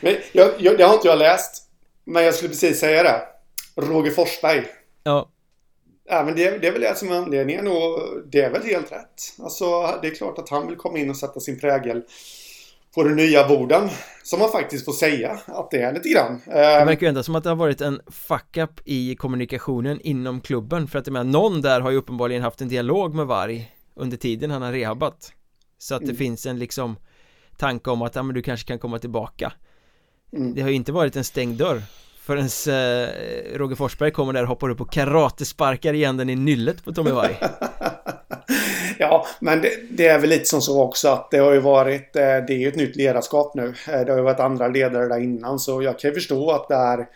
[0.01, 1.63] Men jag, jag, det har inte jag läst
[2.05, 3.23] Men jag skulle precis säga det.
[3.83, 4.67] Roger Forsberg.
[5.03, 5.31] Ja.
[6.09, 8.93] Ja men det, det är väl det som är anledningen och det är väl helt
[8.93, 9.35] rätt.
[9.43, 12.03] Alltså det är klart att han vill komma in och sätta sin prägel
[12.97, 13.89] på den nya borden.
[14.23, 16.41] Som man faktiskt får säga att det är lite grann.
[16.47, 20.89] Det verkar ju ändå som att det har varit en fuck-up i kommunikationen inom klubben.
[20.89, 24.17] För att jag menar, någon där har ju uppenbarligen haft en dialog med Varg under
[24.17, 25.33] tiden han har rehabat.
[25.79, 26.17] Så att det mm.
[26.17, 26.97] finns en liksom
[27.57, 29.53] tanke om att ja, men du kanske kan komma tillbaka.
[30.33, 30.55] Mm.
[30.55, 31.83] Det har ju inte varit en stängd dörr
[32.27, 33.09] Förrän eh,
[33.59, 37.11] Roger Forsberg kommer där och hoppar upp och karatesparkar igen den i nyllet på Tommy
[37.11, 37.37] Varg
[39.11, 42.17] Ja, men det, det, är väl lite som så också att det har ju varit,
[42.17, 43.75] eh, det är ju ett nytt ledarskap nu.
[43.89, 46.69] Eh, det har ju varit andra ledare där innan så jag kan ju förstå att
[46.69, 47.09] det är,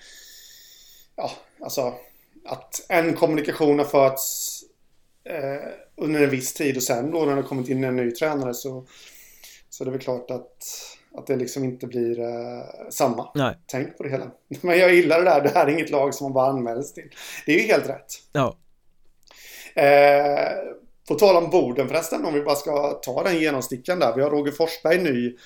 [1.16, 1.31] ja,
[1.62, 1.94] alltså
[2.46, 4.48] att en kommunikation har förts
[5.24, 8.55] eh, under en viss tid och sen då när det kommit in en ny tränare
[8.55, 8.87] så,
[9.70, 10.57] så det är väl klart att
[11.14, 13.31] att det liksom inte blir eh, samma.
[13.35, 13.59] Nej.
[13.66, 14.31] Tänk på det hela.
[14.61, 15.40] Men jag gillar det där.
[15.40, 17.11] Det här är inget lag som man bara anmäls till.
[17.46, 18.14] Det är ju helt rätt.
[18.33, 18.57] Ja.
[19.74, 20.48] Eh,
[21.09, 24.17] på tal om Boden förresten, om vi bara ska ta den genomstickan där.
[24.17, 25.37] Vi har Roger Forsberg ny.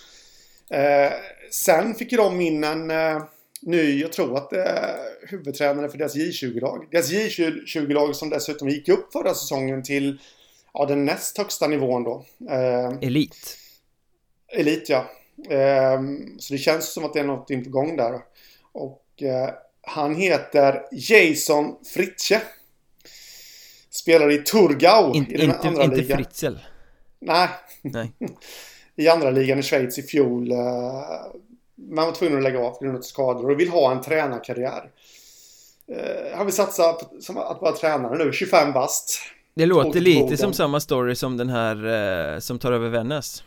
[0.71, 1.13] Eh,
[1.51, 3.23] sen fick de in en eh,
[3.63, 4.97] ny, jag tror att det är
[5.29, 6.89] huvudtränare för deras J20-lag.
[6.91, 10.19] Deras J20-lag som dessutom gick upp förra säsongen till
[10.75, 12.25] ja, den näst högsta nivån då.
[12.51, 13.59] Eh, elit.
[14.53, 15.11] Elit ja.
[15.49, 16.01] Eh,
[16.39, 18.21] så det känns som att det är något på gång där.
[18.73, 19.51] Och eh,
[19.83, 22.43] han heter Jason Fritze.
[24.05, 26.17] Spelar i Turgau In, i den inte, andra inte ligan.
[26.19, 26.55] Fritzl.
[27.21, 27.49] Nej.
[27.83, 28.13] Nej.
[28.97, 30.51] I andra ligan i Schweiz i fjol.
[30.53, 30.59] Eh,
[31.75, 34.91] man var tvungen att lägga av på grund av skador och vill ha en tränarkarriär.
[35.89, 39.19] Eh, han vill satsa på att vara tränare nu, 25 bast.
[39.55, 41.87] Det låter lite som samma story som den här
[42.35, 43.45] eh, som tar över Vännäs.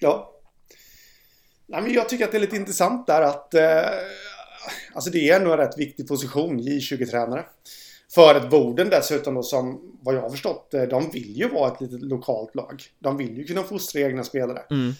[0.00, 0.30] Ja.
[1.66, 3.62] Nej, men jag tycker att det är lite intressant där att eh,
[4.94, 7.44] Alltså det är ändå en rätt viktig position, J20-tränare.
[8.14, 11.72] För ett Boden dessutom då som, vad jag har förstått, eh, de vill ju vara
[11.72, 12.82] ett litet lokalt lag.
[12.98, 14.62] De vill ju kunna fostra egna spelare.
[14.70, 14.92] Mm.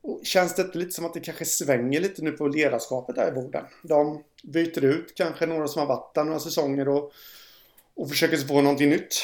[0.00, 3.28] Och känns det inte lite som att det kanske svänger lite nu på ledarskapet där
[3.28, 3.64] i Boden?
[3.82, 7.12] De byter ut kanske några som har varit där några säsonger och,
[7.94, 9.14] och försöker på någonting nytt.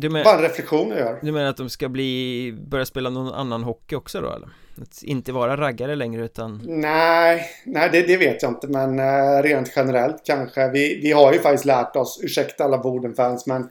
[0.00, 1.18] Du men, Bara en reflektion jag gör.
[1.22, 4.48] Du menar att de ska bli, börja spela någon annan hockey också då eller?
[4.82, 9.42] Att inte vara raggare längre utan Nej, nej det, det vet jag inte men uh,
[9.42, 10.70] rent generellt kanske.
[10.70, 13.68] Vi, vi har ju faktiskt lärt oss, ursäkta alla Boden-fans men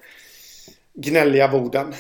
[0.94, 1.94] Gnälliga Boden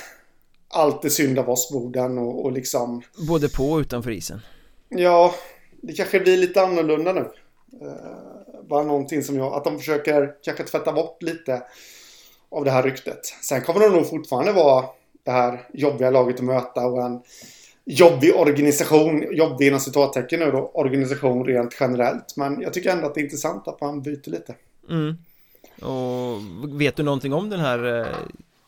[0.69, 4.41] Allt är synd av oss Boden och, och liksom Både på och utanför isen.
[4.89, 5.35] Ja,
[5.81, 7.19] det kanske blir lite annorlunda nu.
[7.19, 11.63] Uh, Bara någonting som jag, att de försöker kanske tvätta bort lite
[12.51, 13.25] av det här ryktet.
[13.25, 14.85] Sen kommer det nog fortfarande vara
[15.23, 17.21] det här jobbiga laget att möta och en
[17.85, 22.37] jobbig organisation, jobbig inom citattecken nu då, organisation rent generellt.
[22.37, 24.55] Men jag tycker ändå att det är intressant att man byter lite.
[24.89, 25.17] Mm.
[25.81, 28.07] Och vet du någonting om den här eh,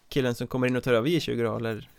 [0.09, 1.89] killen som kommer in och tar över J20 då, eller?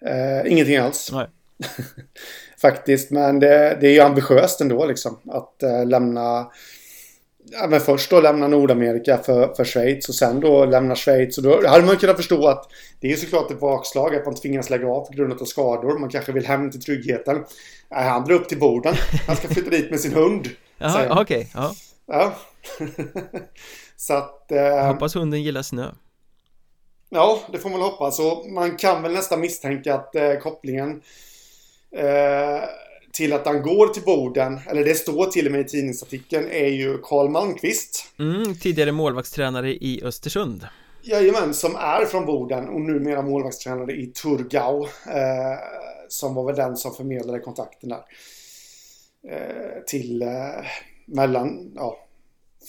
[0.00, 1.10] Eh, ingenting alls.
[1.12, 1.26] Nej.
[2.60, 6.50] Faktiskt, men det, det, är ju ambitiöst ändå liksom att eh, lämna
[7.52, 11.38] ja, men först då lämna Nordamerika för, för Schweiz och sen då lämna Schweiz.
[11.38, 14.70] Och då hade man kunnat förstå att det är såklart ett bakslag att man tvingas
[14.70, 15.98] lägga av på grund av skador.
[15.98, 17.44] Man kanske vill hem till tryggheten.
[17.90, 18.94] Nej, han drar upp till borden.
[19.26, 20.48] Han ska flytta dit med sin hund.
[20.78, 21.48] Jaha, okej.
[21.54, 21.74] Okay,
[22.06, 22.34] ja.
[23.96, 24.52] Så att...
[24.52, 25.90] Eh, hoppas hunden gillar snö.
[27.08, 28.18] Ja, det får man hoppas.
[28.18, 31.02] Och man kan väl nästan misstänka att eh, kopplingen
[31.96, 32.62] eh,
[33.18, 36.68] till att han går till Boden, eller det står till och med i tidningsartikeln, är
[36.68, 38.12] ju Karl Malmqvist.
[38.18, 40.66] Mm, tidigare målvaktstränare i Östersund.
[41.02, 44.82] Jajamän, som är från Boden och numera målvaktstränare i Turgau.
[45.06, 45.58] Eh,
[46.08, 48.02] som var väl den som förmedlade kontakten där.
[49.30, 50.28] Eh, till eh,
[51.06, 51.98] mellan ja,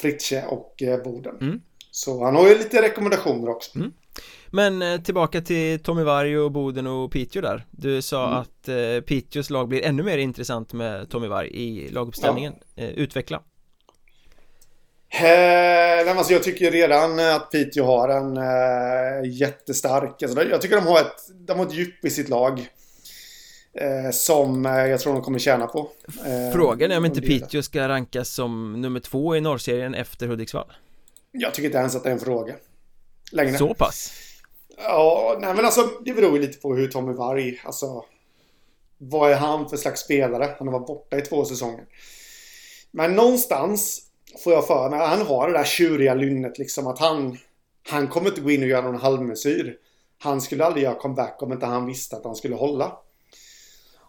[0.02, 1.38] Fritze och eh, Boden.
[1.42, 1.62] Mm.
[1.92, 3.78] Så han har ju lite rekommendationer också.
[3.78, 3.92] Mm.
[4.52, 8.40] Men eh, tillbaka till Tommy Varg Boden och Piteå där Du sa mm.
[8.40, 12.84] att eh, Piteås lag blir ännu mer intressant med Tommy Varg i laguppställningen ja.
[12.84, 13.42] eh, Utveckla
[15.12, 20.24] Eh, alltså jag tycker redan att Piteå har en eh, jättestark...
[20.24, 22.70] Alltså jag tycker de har, ett, de har ett djup i sitt lag.
[23.74, 25.92] Eh, som eh, jag tror de kommer tjäna på.
[26.08, 30.72] Eh, Frågan är om inte Piteå ska rankas som nummer två i norrserien efter Hudiksvall.
[31.32, 32.54] Jag tycker inte ens att det är en fråga.
[33.32, 33.58] Längre.
[33.58, 34.12] Så pass?
[34.84, 38.06] Ja, nej men alltså det beror ju lite på hur Tommy Varg, alltså
[38.98, 40.56] vad är han för slags spelare?
[40.58, 41.86] Han har varit borta i två säsonger.
[42.92, 44.02] Men någonstans
[44.44, 47.38] får jag för mig, han har det där tjuriga lynnet liksom att han,
[47.90, 49.78] han kommer inte gå in och göra någon halvmesyr.
[50.18, 52.92] Han skulle aldrig göra comeback om inte han visste att han skulle hålla.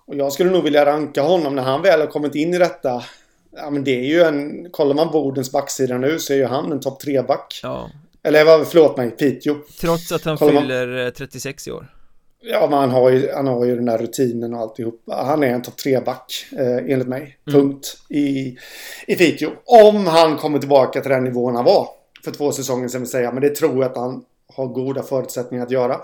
[0.07, 3.05] Och jag skulle nog vilja ranka honom när han väl har kommit in i detta.
[3.51, 6.73] Ja men det är ju en, kollar man Bodens backsida nu så är ju han
[6.73, 7.61] en topp 3-back.
[7.63, 7.91] Ja.
[8.23, 9.57] Eller förlåt mig, Piteå.
[9.81, 11.13] Trots att han kollar fyller man...
[11.13, 11.87] 36 i år.
[12.43, 15.25] Ja, men han har, ju, han har ju den där rutinen och alltihopa.
[15.25, 17.39] Han är en topp tre-back, eh, enligt mig.
[17.49, 17.61] Mm.
[17.61, 17.97] Punkt.
[18.09, 18.57] I,
[19.07, 19.51] I Piteå.
[19.65, 21.89] Om han kommer tillbaka till den nivån han var
[22.25, 23.33] för två säsonger sedan, vill säga.
[23.33, 26.01] Men det tror jag att han har goda förutsättningar att göra.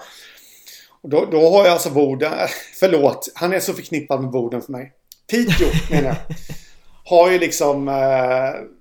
[1.03, 2.33] Och då, då har jag alltså Boden,
[2.75, 4.93] förlåt, han är så förknippad med Boden för mig.
[5.31, 6.17] Piteå, menar jag.
[7.05, 7.89] Har ju liksom...
[7.89, 8.76] Eh,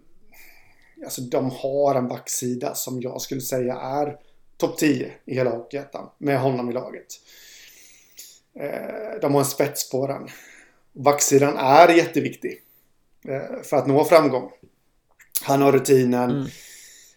[1.06, 4.18] alltså de har en backsida som jag skulle säga är
[4.58, 6.10] topp 10 i hela Hockeyettan.
[6.18, 7.08] Med honom i laget.
[8.60, 10.28] Eh, de har en spets på den.
[10.94, 12.62] Backsidan är jätteviktig.
[13.28, 14.52] Eh, för att nå framgång.
[15.42, 16.32] Han har rutinen.
[16.32, 16.48] Mm.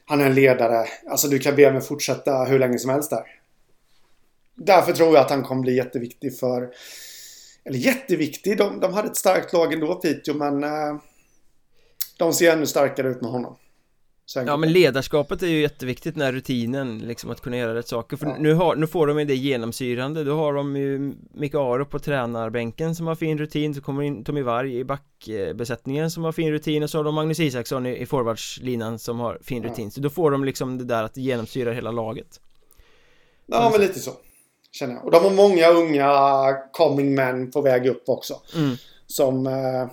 [0.05, 0.87] Han är en ledare.
[1.07, 3.25] Alltså du kan be mig fortsätta hur länge som helst där.
[4.55, 6.71] Därför tror jag att han kommer bli jätteviktig för...
[7.65, 8.59] Eller jätteviktig.
[8.59, 10.65] De, de hade ett starkt lag ändå, Piteå, men...
[10.65, 10.97] Eh,
[12.19, 13.57] de ser ännu starkare ut med honom.
[14.35, 18.17] Ja men ledarskapet är ju jätteviktigt, den här rutinen liksom att kunna göra rätt saker.
[18.17, 18.37] För ja.
[18.39, 20.25] nu, har, nu får de ju det genomsyrande.
[20.25, 23.75] Då har de ju Micke Aro på tränarbänken som har fin rutin.
[23.75, 26.83] Så kommer in Tommy Varg i backbesättningen som har fin rutin.
[26.83, 29.85] Och så har de Magnus Isaksson i, i forwardslinan som har fin rutin.
[29.85, 29.91] Ja.
[29.91, 32.41] Så då får de liksom det där att genomsyra hela laget.
[33.47, 34.13] Ja men lite så
[34.71, 35.05] Känner jag.
[35.05, 38.41] Och de har många unga coming men på väg upp också.
[38.57, 38.77] Mm.
[39.07, 39.87] Som eh,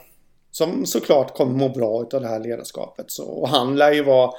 [0.56, 3.12] som såklart kommer må bra av det här ledarskapet.
[3.12, 4.32] Så, och han lär ju vara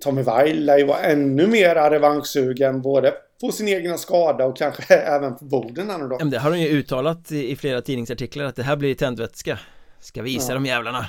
[0.00, 4.94] Tommy Weil lär ju vara ännu mer revanschsugen både på sin egna skada och kanske
[4.94, 6.14] även på Boden då.
[6.14, 9.58] Ja, men det har han ju uttalat i flera tidningsartiklar att det här blir tändvätska
[10.00, 10.54] Ska visa ja.
[10.54, 11.08] de jävlarna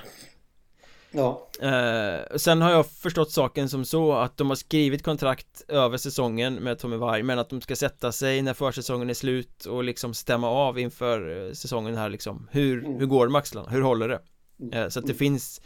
[1.15, 5.97] Ja eh, Sen har jag förstått saken som så att de har skrivit kontrakt över
[5.97, 9.83] säsongen med Tommy Varg Men att de ska sätta sig när försäsongen är slut och
[9.83, 12.99] liksom stämma av inför eh, säsongen här liksom Hur, mm.
[12.99, 13.69] hur går axlarna?
[13.69, 14.19] Hur håller det?
[14.59, 14.73] Mm.
[14.73, 15.19] Eh, så att det mm.
[15.19, 15.61] finns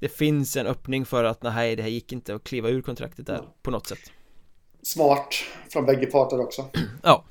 [0.00, 3.26] Det finns en öppning för att nej det här gick inte att kliva ur kontraktet
[3.26, 3.54] där ja.
[3.62, 4.12] på något sätt
[4.82, 5.34] Smart
[5.68, 6.64] från bägge parter också
[7.02, 7.24] Ja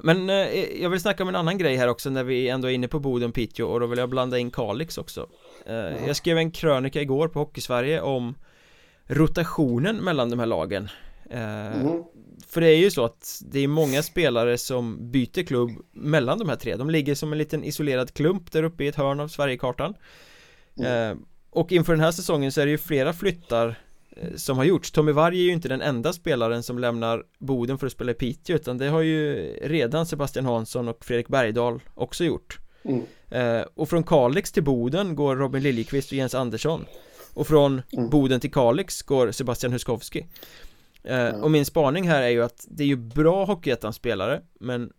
[0.00, 2.72] men eh, jag vill snacka om en annan grej här också när vi ändå är
[2.72, 5.28] inne på Boden Piteå och då vill jag blanda in Kalix också.
[5.66, 8.34] Eh, Jag skrev en krönika igår på Hockeysverige om
[9.06, 10.88] rotationen mellan de här lagen.
[11.30, 12.02] Mm.
[12.46, 16.48] För det är ju så att det är många spelare som byter klubb mellan de
[16.48, 16.76] här tre.
[16.76, 19.94] De ligger som en liten isolerad klump där uppe i ett hörn av Sverigekartan.
[20.78, 21.24] Mm.
[21.50, 23.74] Och inför den här säsongen så är det ju flera flyttar Eh,
[24.36, 27.86] som har gjorts Tommy Varg är ju inte den enda spelaren som lämnar Boden för
[27.86, 32.24] att spela i Piteå utan det har ju redan Sebastian Hansson och Fredrik Bergdahl också
[32.24, 33.02] gjort mm.
[33.30, 36.84] eh, Och från Kalix till Boden går Robin Liljekvist och Jens Andersson
[37.34, 38.10] Och från mm.
[38.10, 40.26] Boden till Kalix går Sebastian Huskowski
[41.04, 41.42] eh, mm.
[41.42, 44.92] Och min spaning här är ju att det är ju bra Hockeyettan-spelare men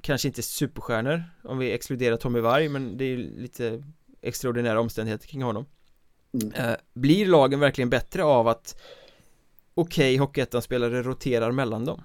[0.00, 3.84] kanske inte superstjärnor om vi exkluderar Tommy Varg men det är lite
[4.22, 5.66] extraordinära omständigheter kring honom
[6.34, 6.52] Mm.
[6.54, 8.76] Eh, blir lagen verkligen bättre av att
[9.74, 12.02] okej okay, Hockeyettan-spelare roterar mellan dem?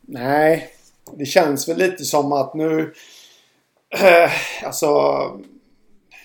[0.00, 0.70] Nej,
[1.18, 2.94] det känns väl lite som att nu...
[4.00, 4.30] Eh,
[4.66, 4.86] alltså...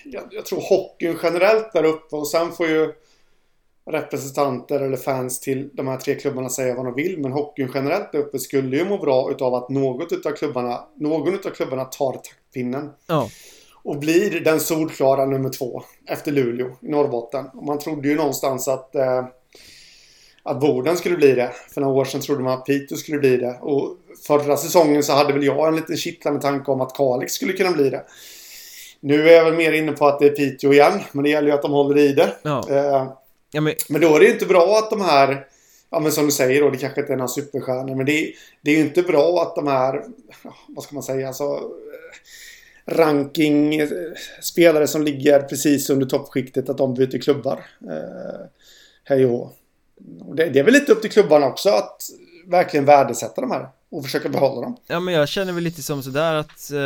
[0.04, 2.92] Jag, jag, tror hockeyn generellt där uppe och sen får ju
[3.90, 7.18] representanter eller fans till de här tre klubbarna säga vad de vill.
[7.18, 11.34] Men hockeyn generellt där uppe skulle ju må bra utav att något utav klubbarna, någon
[11.34, 12.90] utav klubbarna tar taktpinnen.
[13.06, 13.28] Ja
[13.88, 17.46] och blir den solklara nummer två efter Luleå i Norrbotten.
[17.54, 19.24] Och man trodde ju någonstans att, eh,
[20.42, 21.50] att Boden skulle bli det.
[21.74, 23.58] För några år sedan trodde man att Piteå skulle bli det.
[23.60, 27.52] Och förra säsongen så hade väl jag en liten kittlande tanke om att Kalix skulle
[27.52, 28.04] kunna bli det.
[29.00, 31.00] Nu är jag väl mer inne på att det är Piteå igen.
[31.12, 32.32] Men det gäller ju att de håller i det.
[32.42, 32.64] Ja.
[32.70, 33.06] Eh,
[33.52, 33.74] ja, men...
[33.88, 35.46] men då är det ju inte bra att de här
[35.90, 37.94] Ja men som du säger då, det kanske inte är några superstjärnor.
[37.94, 38.32] Men det,
[38.62, 40.04] det är ju inte bra att de här,
[40.68, 41.70] vad ska man säga, alltså
[42.88, 43.80] ranking
[44.42, 47.66] spelare som ligger precis under toppskiktet att de byter klubbar.
[47.90, 48.46] Eh,
[49.04, 49.56] hej och
[50.34, 52.02] det, det är väl lite upp till klubbarna också att
[52.46, 54.76] verkligen värdesätta de här och försöka behålla dem.
[54.86, 56.80] Ja men jag känner väl lite som sådär att, eh,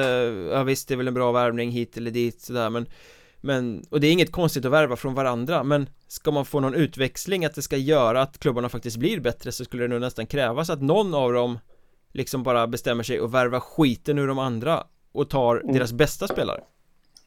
[0.53, 2.87] ja visst det är väl en bra värvning hit eller dit sådär men
[3.45, 6.75] Men, och det är inget konstigt att värva från varandra men Ska man få någon
[6.75, 10.27] utväxling att det ska göra att klubbarna faktiskt blir bättre så skulle det nog nästan
[10.27, 11.59] krävas att någon av dem
[12.13, 15.75] Liksom bara bestämmer sig och värva skiten ur de andra och tar mm.
[15.75, 16.61] deras bästa spelare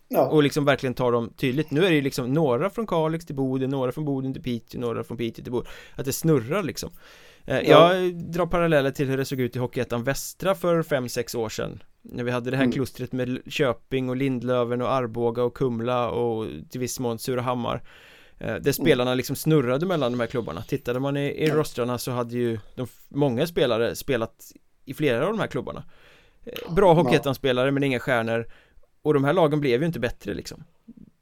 [0.08, 0.28] Ja.
[0.30, 3.36] Och liksom verkligen tar dem tydligt Nu är det ju liksom några från Kalix till
[3.36, 6.90] Boden, några från Boden till Piteå, några från Piteå till Boden Att det snurrar liksom
[7.46, 7.94] eh, ja.
[7.94, 11.84] Jag drar paralleller till hur det såg ut i Hockeyettan Västra för 5-6 år sedan
[12.02, 12.74] När vi hade det här mm.
[12.74, 17.84] klustret med Köping och Lindlöven och Arboga och Kumla och till viss mån Surahammar
[18.38, 18.74] eh, Där mm.
[18.74, 22.60] spelarna liksom snurrade mellan de här klubbarna Tittade man i, i rostrarna så hade ju
[22.76, 24.52] de, många spelare spelat
[24.86, 25.84] i flera av de här klubbarna
[26.76, 28.48] Bra Hockeyettan-spelare men inga stjärnor.
[29.02, 30.64] Och de här lagen blev ju inte bättre liksom.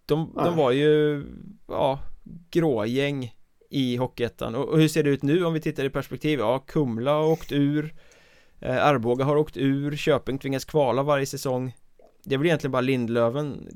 [0.06, 1.24] De, de var ju,
[1.68, 2.00] ja,
[2.52, 3.36] grågäng
[3.70, 4.56] i Hockeyettan.
[4.56, 6.40] Och, och hur ser det ut nu om vi tittar i perspektiv?
[6.40, 7.94] Ja, Kumla har åkt ur.
[8.60, 11.76] Eh, Arboga har åkt ur, Köping tvingas kvala varje säsong.
[12.24, 13.68] Det är väl egentligen bara Lindlöven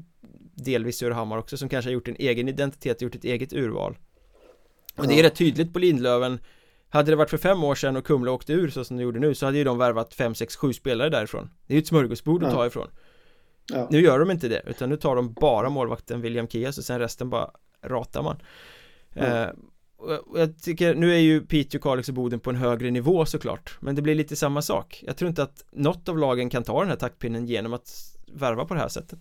[0.53, 3.97] Delvis Surahammar också som kanske har gjort en egen identitet, gjort ett eget urval.
[4.97, 6.39] Och det är rätt tydligt på Lindlöven
[6.97, 9.19] Hade det varit för fem år sedan och Kumla åkte ur så som de gjorde
[9.19, 11.49] nu så hade ju de värvat fem, sex, sju spelare därifrån.
[11.67, 12.87] Det är ju ett smörgåsbord att ta ifrån.
[13.73, 13.87] Ja.
[13.91, 16.99] Nu gör de inte det, utan nu tar de bara målvakten William Kias och sen
[16.99, 18.41] resten bara ratar man.
[19.13, 19.31] Mm.
[19.31, 19.49] eh,
[20.35, 23.95] jag tycker, nu är ju Piteå, Kalix och Boden på en högre nivå såklart Men
[23.95, 25.03] det blir lite samma sak.
[25.07, 27.89] Jag tror inte att något av lagen kan ta den här taktpinnen genom att
[28.33, 29.19] värva på det här sättet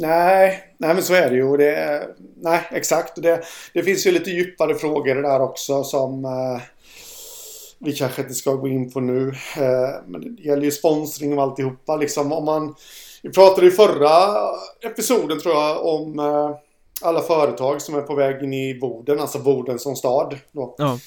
[0.00, 1.56] Nej, nej men så är det ju.
[1.56, 3.22] Det, nej, exakt.
[3.22, 3.42] Det,
[3.72, 6.62] det finns ju lite djupare frågor där också som eh,
[7.78, 9.28] vi kanske inte ska gå in på nu.
[9.56, 11.96] Eh, men det gäller ju sponsring och alltihopa.
[11.96, 12.74] Liksom om man,
[13.22, 14.10] vi pratade i förra
[14.82, 16.56] episoden tror jag om eh,
[17.02, 20.38] alla företag som är på väg in i Boden, alltså Boden som stad.
[20.52, 20.74] Då.
[20.78, 20.98] Ja.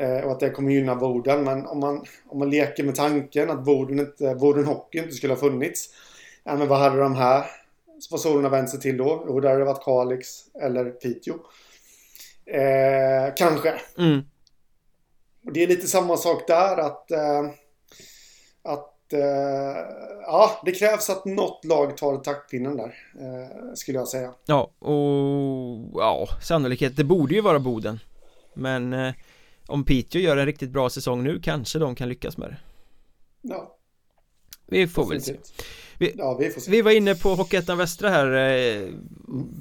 [0.00, 1.44] Eh, och att det kommer gynna Boden.
[1.44, 5.32] Men om man, om man leker med tanken att Boden, inte, Boden Hockey inte skulle
[5.32, 5.88] ha funnits.
[6.44, 7.44] Ja, men vad hade de här
[8.00, 9.24] sponsorerna vänt sig till då?
[9.28, 10.28] Jo, där hade det varit Kalix
[10.62, 11.34] eller Piteå.
[12.46, 13.80] Eh, kanske.
[13.98, 14.20] Mm.
[15.46, 17.10] Och det är lite samma sak där att...
[17.10, 17.50] Eh,
[18.62, 19.20] att eh,
[20.22, 22.94] ja, det krävs att något lag tar taktpinnen där.
[23.20, 24.34] Eh, skulle jag säga.
[24.46, 26.96] Ja, och ja, sannolikhet.
[26.96, 28.00] Det borde ju vara Boden.
[28.54, 29.14] Men eh,
[29.66, 32.56] om Piteå gör en riktigt bra säsong nu kanske de kan lyckas med det.
[33.42, 33.76] Ja.
[34.66, 35.36] Vi får väl se.
[35.98, 38.88] Vi, ja, vi, vi var inne på Hockeyettan Västra här eh,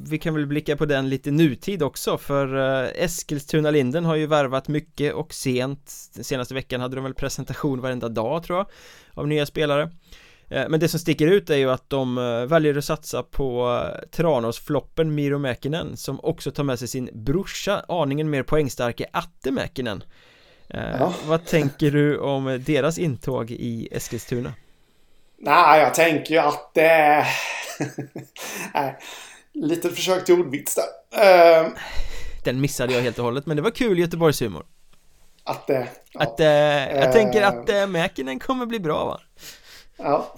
[0.09, 4.67] Vi kan väl blicka på den lite nutid också för eh, Eskilstuna-Linden har ju värvat
[4.67, 8.67] mycket och sent Den senaste veckan hade de väl presentation varenda dag tror jag
[9.13, 9.91] Av nya spelare
[10.47, 12.15] eh, Men det som sticker ut är ju att de
[12.49, 13.81] väljer att satsa på
[14.11, 20.03] Tranås-floppen Miro Mäkinen Som också tar med sig sin brorsa Aningen mer poängstarke Atte Mäkinen
[20.67, 21.13] ja.
[21.27, 24.53] Vad tänker du om deras intåg i Eskilstuna?
[25.39, 27.27] Nej, jag tänker ju att det är...
[28.73, 28.97] Nej,
[29.53, 31.63] lite försök till ordvits där.
[31.63, 31.69] Uh...
[32.43, 34.65] Den missade jag helt och hållet, men det var kul Göteborgshumor.
[35.43, 35.87] Att det...
[36.11, 36.21] Ja.
[36.21, 36.45] Att, uh,
[37.01, 39.19] jag tänker att uh, Mäkinen kommer bli bra va?
[39.97, 40.35] Ja.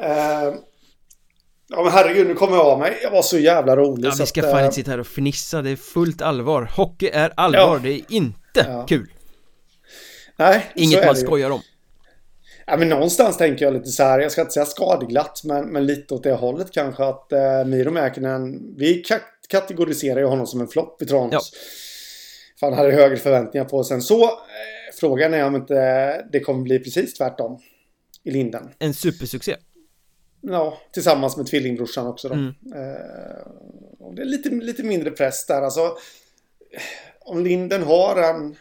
[0.00, 0.54] uh...
[1.68, 2.98] Ja men herregud, nu kommer jag av mig.
[3.02, 5.62] Jag var så jävla rolig Ja, vi ska att, fan inte sitta här och fnissa.
[5.62, 6.70] Det är fullt allvar.
[6.76, 7.60] Hockey är allvar.
[7.60, 7.78] Ja.
[7.82, 8.86] Det är inte ja.
[8.88, 9.10] kul.
[10.36, 11.60] Nej, Inget man skojar om.
[12.66, 15.86] Ja, men någonstans tänker jag lite så här, jag ska inte säga skadeglatt, men, men
[15.86, 19.04] lite åt det hållet kanske att eh, Miro Mäkinen, vi
[19.48, 21.32] kategoriserar ju honom som en flopp i Tranås.
[21.32, 21.40] Ja.
[22.60, 24.24] För han hade högre förväntningar på sen så.
[24.24, 24.30] Eh,
[24.94, 27.58] frågan är om inte det kommer bli precis tvärtom
[28.24, 28.68] i Linden.
[28.78, 29.56] En supersuccé.
[30.40, 32.34] Ja, tillsammans med tvillingbrorsan också då.
[32.34, 32.48] Mm.
[32.48, 33.46] Eh,
[34.16, 35.96] det är lite, lite mindre press där alltså.
[37.20, 38.56] Om Linden har en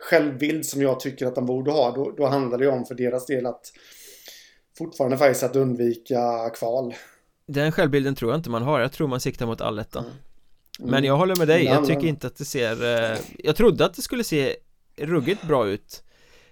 [0.00, 1.94] självbild som jag tycker att de borde ha.
[1.94, 3.72] Då, då handlar det ju om för deras del att
[4.78, 6.94] fortfarande faktiskt att undvika kval.
[7.46, 8.80] Den självbilden tror jag inte man har.
[8.80, 10.04] Jag tror man siktar mot allettan.
[10.04, 10.16] Mm.
[10.78, 10.90] Mm.
[10.90, 11.64] Men jag håller med dig.
[11.64, 12.84] Jag tycker inte att det ser...
[13.12, 14.56] Eh, jag trodde att det skulle se
[14.96, 16.02] ruggigt bra ut.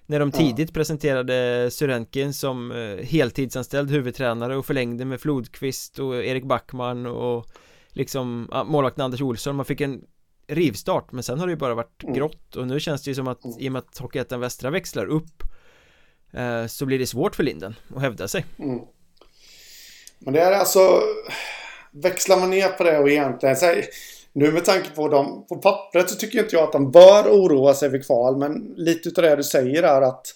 [0.06, 0.74] När de tidigt ja.
[0.74, 7.46] presenterade Surenkin som eh, heltidsanställd huvudtränare och förlängde med Flodqvist och Erik Backman och
[7.88, 9.56] liksom målvakten Anders Olsson.
[9.56, 10.04] Man fick en
[10.48, 12.14] rivstart men sen har det ju bara varit mm.
[12.14, 13.56] grått och nu känns det ju som att mm.
[13.60, 15.42] i och med att Hockeyettan Västra växlar upp
[16.32, 18.46] eh, så blir det svårt för Linden att hävda sig.
[18.58, 18.80] Mm.
[20.18, 21.00] Men det är alltså
[21.90, 23.84] växlar man ner på det och egentligen säg,
[24.32, 27.74] nu med tanke på dem på pappret så tycker inte jag att de bör oroa
[27.74, 30.26] sig för kval men lite av det du säger är att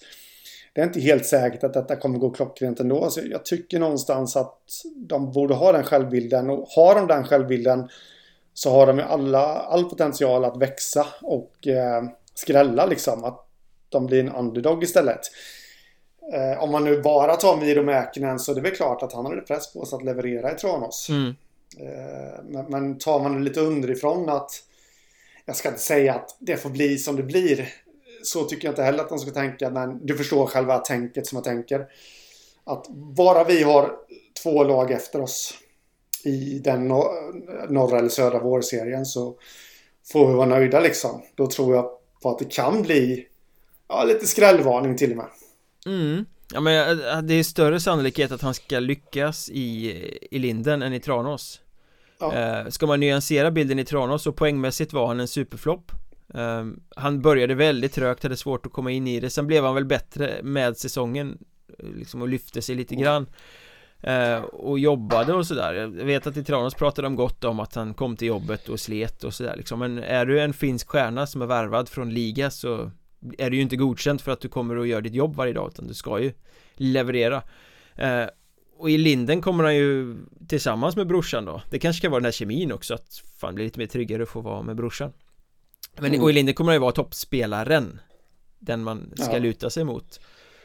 [0.75, 3.11] det är inte helt säkert att detta kommer gå klockrent ändå.
[3.11, 4.61] Så jag tycker någonstans att
[4.97, 7.89] de borde ha den självbilden och har de den självbilden
[8.55, 13.25] så har de alla, all potential att växa och eh, skrälla liksom.
[13.25, 13.49] Att
[13.89, 15.21] de blir en underdog istället.
[16.33, 19.27] Eh, om man nu bara tar Miro Mäkinen så är det väl klart att han
[19.27, 21.09] hade press på sig att leverera i Tranås.
[21.09, 21.35] Mm.
[21.81, 24.51] Eh, men, men tar man det lite underifrån att
[25.45, 27.69] jag ska inte säga att det får bli som det blir.
[28.23, 29.71] Så tycker jag inte heller att de ska tänka.
[29.71, 31.87] Men du förstår själva tänket som jag tänker.
[32.65, 33.93] Att bara vi har
[34.43, 35.55] två lag efter oss
[36.25, 36.89] i den
[37.69, 39.35] norra eller södra vårserien så
[40.13, 41.23] får vi vara nöjda liksom.
[41.35, 41.91] Då tror jag
[42.23, 43.27] på att det kan bli
[43.89, 45.27] ja, lite skrällvarning till och med.
[45.87, 46.25] Mm.
[46.55, 49.91] Ja men det är större sannolikhet att han ska lyckas i,
[50.31, 51.61] i Linden än i Tranås
[52.21, 52.35] ja.
[52.35, 55.93] eh, Ska man nyansera bilden i Tranås så poängmässigt var han en superflopp
[56.35, 56.65] eh,
[56.97, 59.85] Han började väldigt trögt, hade svårt att komma in i det Sen blev han väl
[59.85, 61.39] bättre med säsongen
[61.79, 63.29] Liksom och lyfte sig lite grann eh,
[64.53, 65.75] Och jobbade och sådär.
[65.75, 68.81] Jag vet att i Tranås pratade de gott om att han kom till jobbet och
[68.81, 69.79] slet och sådär liksom.
[69.79, 72.91] Men är du en finsk stjärna som är värvad från liga så
[73.39, 75.71] är du ju inte godkänt för att du kommer och gör ditt jobb varje dag
[75.73, 76.33] utan du ska ju
[76.75, 77.43] leverera.
[77.95, 78.25] Eh,
[78.79, 80.17] och i Linden kommer han ju
[80.49, 81.63] tillsammans med brorsan då.
[81.71, 84.29] Det kanske ska vara den här kemin också att fan blir lite mer tryggare att
[84.29, 85.13] få vara med brorsan.
[85.97, 86.23] Men mm.
[86.23, 88.01] och i Linden kommer han ju vara toppspelaren.
[88.59, 89.39] Den man ska ja.
[89.39, 90.21] luta sig mot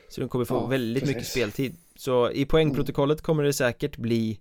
[0.09, 1.15] Så den kommer få ja, väldigt precis.
[1.15, 4.39] mycket speltid Så i poängprotokollet kommer det säkert bli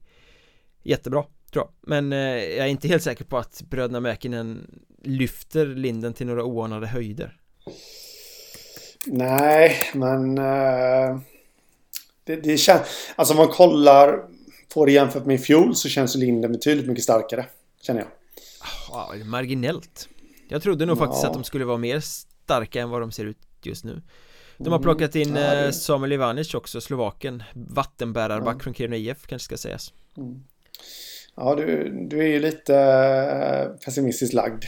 [0.82, 5.66] Jättebra tror jag Men eh, jag är inte helt säker på att bröderna Mäkinen lyfter
[5.66, 7.36] Linden till några oanade höjder
[9.06, 11.20] Nej, men uh,
[12.24, 12.82] det, det känns...
[13.16, 14.24] Alltså om man kollar
[14.74, 17.46] på det jämfört med i fjol så känns Linden betydligt mycket starkare.
[17.80, 18.08] Känner jag.
[18.88, 20.08] Ja, marginellt.
[20.48, 21.06] Jag trodde nog ja.
[21.06, 24.02] faktiskt att de skulle vara mer starka än vad de ser ut just nu.
[24.58, 24.82] De har mm.
[24.82, 25.42] plockat in mm.
[25.42, 25.64] ja.
[25.64, 28.60] Eh, Samuel Ivanic också, Slovaken Vattenbärarback ja.
[28.60, 30.44] från Kiruna IF kanske ska sägas mm.
[31.36, 34.64] Ja, du, du är ju lite eh, pessimistiskt lagd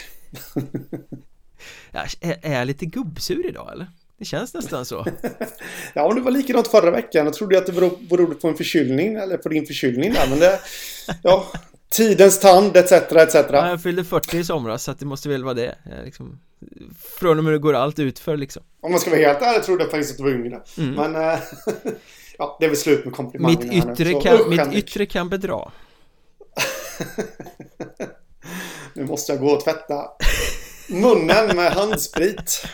[1.93, 3.87] ja, Är jag lite gubbsur idag eller?
[4.19, 5.07] Det känns nästan så.
[5.95, 7.25] ja, om det var likadant förra veckan.
[7.25, 7.73] Jag trodde att det
[8.09, 10.27] berodde på en förkylning eller på din förkylning där.
[10.31, 10.61] Men det...
[11.23, 11.47] Ja,
[11.89, 12.93] tidens tand etc.
[12.93, 13.35] etc.
[13.35, 15.75] Ja, jag fyllde 40 i somras så det måste väl vara det.
[16.05, 16.39] Liksom,
[17.19, 18.63] från och med nu går allt ut för liksom.
[18.81, 20.61] Om man ska vara helt ärlig trodde jag faktiskt att du var yngre.
[20.79, 20.95] Mm.
[20.95, 21.17] Men...
[21.17, 21.39] Äh,
[22.39, 25.61] ja, det är väl slut med komplimangerna Mitt yttre, nu, kan, mitt yttre kan bedra.
[28.95, 30.11] nu måste jag gå och tvätta
[30.89, 32.67] munnen med handsprit.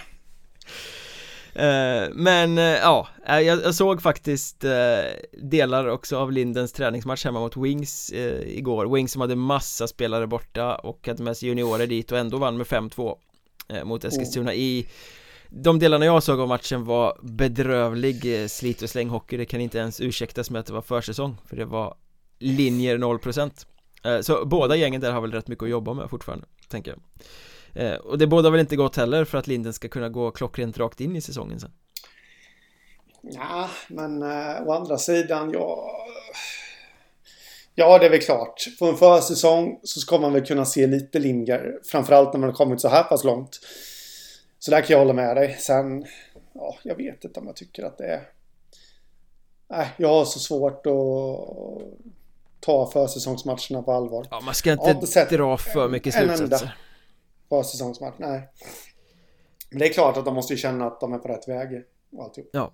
[1.54, 4.64] Eh, men eh, ja, eh, jag, såg faktiskt
[5.32, 8.12] delar också av Lindens träningsmatch hemma mot Wings
[8.46, 8.94] igår.
[8.94, 12.56] Wings som hade massa spelare borta och hade med sig juniorer dit och ändå vann
[12.56, 13.16] med 5-2
[13.84, 14.62] mot Eskilstuna mm.
[14.62, 14.88] i
[15.48, 19.78] de delarna jag såg av matchen var bedrövlig slit och släng hockey Det kan inte
[19.78, 21.94] ens ursäktas med att det var försäsong För det var
[22.38, 26.90] linjer 0% Så båda gängen där har väl rätt mycket att jobba med fortfarande Tänker
[26.90, 27.00] jag
[27.74, 30.78] Eh, och det båda väl inte gott heller för att Linden ska kunna gå klockrent
[30.78, 31.72] rakt in i säsongen sen.
[33.22, 35.90] Ja, men eh, å andra sidan, ja...
[37.76, 38.64] Ja, det är väl klart.
[38.78, 41.78] På en försäsong så ska man väl kunna se lite linjer.
[41.84, 43.60] Framförallt när man har kommit så här pass långt.
[44.58, 45.56] Så där kan jag hålla med dig.
[45.60, 46.04] Sen,
[46.52, 48.28] ja, jag vet inte om jag tycker att det är...
[49.68, 50.94] Nej, jag har så svårt att
[52.60, 54.26] ta försäsongsmatcherna på allvar.
[54.30, 56.74] Ja, man ska inte, inte dra för mycket slutsatser
[57.48, 58.16] försäsongsmatch.
[58.18, 58.48] Nej.
[59.70, 61.82] Men det är klart att de måste ju känna att de är på rätt väg
[62.12, 62.50] och alltihop.
[62.52, 62.72] Ja.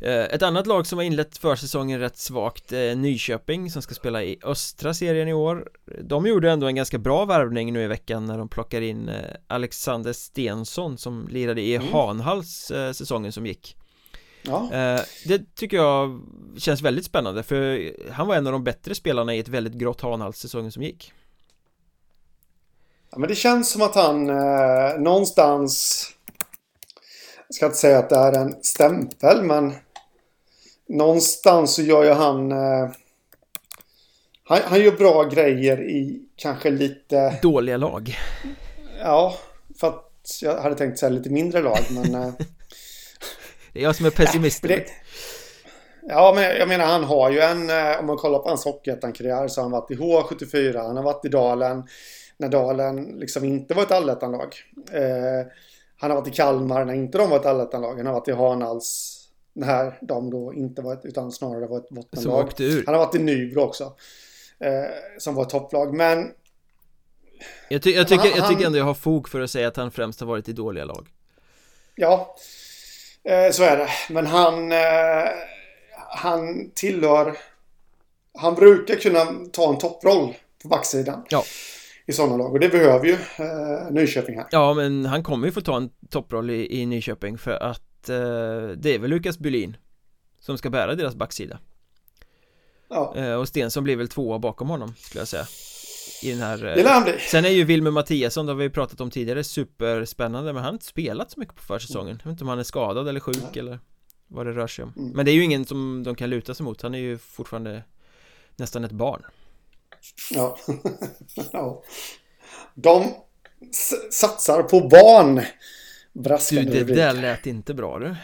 [0.00, 4.22] Eh, ett annat lag som har inlett försäsongen rätt svagt är Nyköping som ska spela
[4.22, 5.70] i östra serien i år
[6.02, 9.14] De gjorde ändå en ganska bra värvning nu i veckan när de plockar in eh,
[9.46, 11.88] Alexander Stensson som lirade i mm.
[11.92, 13.76] Hanhals eh, säsongen som gick
[14.44, 14.68] Ja.
[15.26, 16.20] Det tycker jag
[16.58, 20.00] känns väldigt spännande för han var en av de bättre spelarna i ett väldigt grått
[20.00, 21.12] Hanhals säsongen som gick
[23.12, 26.06] Ja, men det känns som att han eh, någonstans...
[27.48, 29.74] Jag ska inte säga att det är en stämpel men...
[30.88, 32.52] Någonstans så gör ju han...
[32.52, 32.90] Eh,
[34.44, 37.38] han, han gör bra grejer i kanske lite...
[37.42, 38.18] Dåliga lag.
[39.00, 39.34] Ja,
[39.80, 42.14] för att jag hade tänkt säga lite mindre lag men...
[42.14, 42.32] Eh,
[43.72, 44.62] det är jag som är pessimist.
[44.62, 44.86] Det,
[46.08, 47.70] ja, men jag menar han har ju en...
[47.70, 51.04] Eh, om man kollar på hans Hockeyettan-karriär så har han varit i H74, han har
[51.04, 51.84] varit i Dalen
[52.36, 54.54] när Dalen liksom inte var ett allettanlag.
[54.92, 55.46] Eh,
[55.96, 57.96] han har varit i Kalmar när inte de var ett allettanlag.
[57.96, 59.18] Han har varit i Hanals
[59.52, 62.52] när de då inte var ett, utan snarare var ett bottenlag.
[62.86, 63.96] Han har varit i Nybro också.
[64.58, 65.94] Eh, som var ett topplag.
[65.94, 66.32] Men...
[67.68, 69.76] Jag, ty jag, tycker, han, jag tycker ändå jag har fog för att säga att
[69.76, 71.08] han främst har varit i dåliga lag.
[71.94, 72.36] Ja,
[73.24, 73.88] eh, så är det.
[74.10, 74.72] Men han...
[74.72, 75.28] Eh,
[76.08, 77.38] han tillhör...
[78.34, 81.24] Han brukar kunna ta en topproll på backsidan.
[81.28, 81.44] Ja
[82.06, 84.46] i sådana lag och det behöver ju eh, Nyköping här.
[84.50, 88.16] Ja men han kommer ju få ta en topproll i, i Nyköping för att eh,
[88.76, 89.76] det är väl Lukas Bylin
[90.40, 91.58] Som ska bära deras backsida
[92.88, 93.14] Ja.
[93.16, 95.46] Eh, och Stensson blir väl tvåa bakom honom skulle jag säga
[96.22, 97.18] I den här Det lär han bli.
[97.18, 100.72] Sen är ju Wilmer Mattiasson, det har vi pratat om tidigare, superspännande Men han har
[100.72, 103.36] inte spelat så mycket på försäsongen Jag vet inte om han är skadad eller sjuk
[103.42, 103.58] Nej.
[103.58, 103.78] eller
[104.28, 105.10] vad det rör sig om Mm.
[105.10, 107.82] Men det är ju ingen som de kan luta sig mot Han är ju fortfarande
[108.56, 109.22] nästan ett barn
[110.30, 110.56] Ja.
[111.52, 111.82] ja.
[112.74, 113.14] De
[114.10, 115.34] satsar på barn.
[115.34, 116.96] Du, Braskande det rubrik.
[116.96, 118.16] där lät inte bra du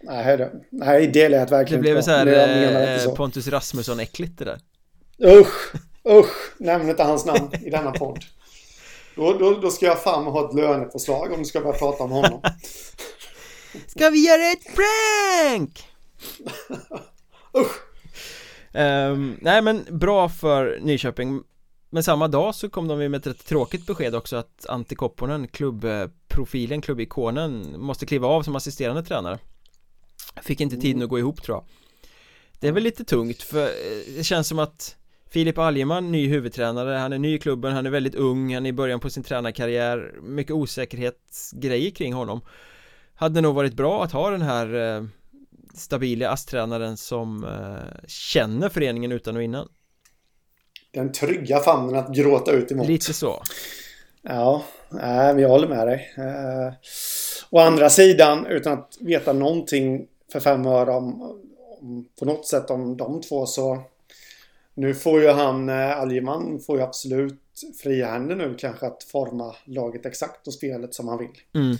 [0.00, 3.16] Nej, det, nej, det lät Det verkligen blev inte så här eh, så.
[3.16, 4.60] Pontus Rasmusson-äckligt det där
[5.24, 5.74] Usch,
[6.08, 8.24] usch, nämn inte hans namn i denna podd.
[9.16, 12.10] Då, då, då ska jag fan ha ett lönepåslag om du ska börja prata om
[12.10, 12.42] honom.
[13.86, 15.88] Ska vi göra ett prank?
[17.58, 17.93] Usch!
[18.74, 21.42] Ehm, nej men bra för Nyköping.
[21.90, 25.48] Men samma dag så kom de med ett rätt tråkigt besked också att Antti Kopponen,
[25.48, 29.38] klubbprofilen, klubbikonen Måste kliva av som assisterande tränare.
[30.42, 31.64] Fick inte tiden att gå ihop tror jag.
[32.60, 34.96] Det är väl lite tungt för eh, det känns som att
[35.30, 38.70] Filip Algeman, ny huvudtränare, han är ny i klubben, han är väldigt ung, han är
[38.70, 40.14] i början på sin tränarkarriär.
[40.22, 42.40] Mycket osäkerhetsgrejer kring honom.
[43.14, 45.06] Hade nog varit bra att ha den här
[45.74, 49.68] stabila ASS-tränaren som eh, känner föreningen utan och innan
[50.92, 52.86] Den trygga famnen att gråta ut emot.
[52.86, 53.42] Lite så
[54.22, 56.14] Ja, men jag håller med dig.
[56.16, 56.72] Eh,
[57.50, 61.22] å andra sidan, utan att veta någonting för fem öre om,
[61.80, 63.82] om på något sätt om de två så
[64.74, 67.40] nu får ju han, eh, Algeman, får ju absolut
[67.82, 71.40] fria händer nu kanske att forma laget exakt och spelet som han vill.
[71.54, 71.76] mm.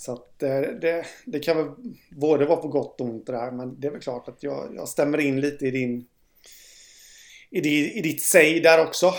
[0.00, 1.66] Så att eh, det, det kan väl
[2.10, 3.50] både vara på gott och ont det där.
[3.50, 6.06] Men det är väl klart att jag, jag stämmer in lite i din...
[7.50, 9.14] I, di, i ditt säg där också.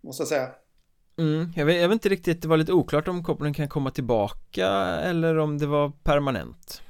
[0.00, 0.50] Måste jag säga.
[1.18, 1.52] Mm.
[1.56, 4.66] Jag, vet, jag vet inte riktigt, det var lite oklart om Kopponen kan komma tillbaka
[5.02, 6.82] eller om det var permanent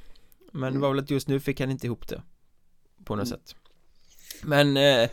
[0.53, 2.23] Men det var väl att just nu fick han inte ihop det
[3.05, 3.39] På något Mm.
[3.39, 3.57] sätt
[4.43, 5.11] Men eh,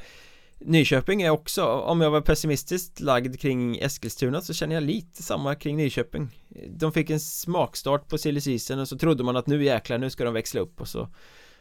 [0.66, 5.55] Nyköping är också, om jag var pessimistiskt lagd kring Eskilstuna så känner jag lite samma
[5.55, 6.30] kring Nyköping.
[6.70, 10.09] De fick en smakstart på silly season och så trodde man att nu jäklar, nu
[10.09, 11.09] ska de växla upp och så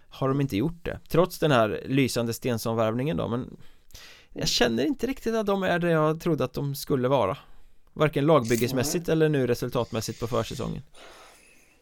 [0.08, 1.00] Har de inte gjort det.
[1.08, 3.56] Trots den här lysande Stensson-värvningen då men
[4.32, 7.36] Jag känner inte riktigt att de är det jag trodde att de skulle vara.
[7.92, 10.82] Varken lagbyggesmässigt eller nu resultatmässigt på försäsongen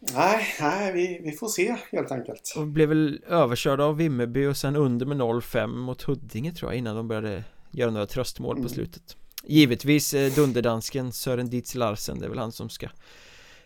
[0.01, 2.55] Nej, nej vi, vi får se helt enkelt.
[2.57, 6.79] Och blev väl överkörda av Vimmerby och sen under med 0-5 mot Huddinge tror jag
[6.79, 8.69] innan de började göra några tröstmål på Mm.
[8.73, 12.89] slutet Givetvis eh, dunderdansken Sören Dietz Larsen, det är väl han som ska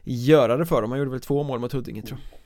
[0.04, 2.40] göra det för dem, han gjorde väl två mål mot Huddinge tror jag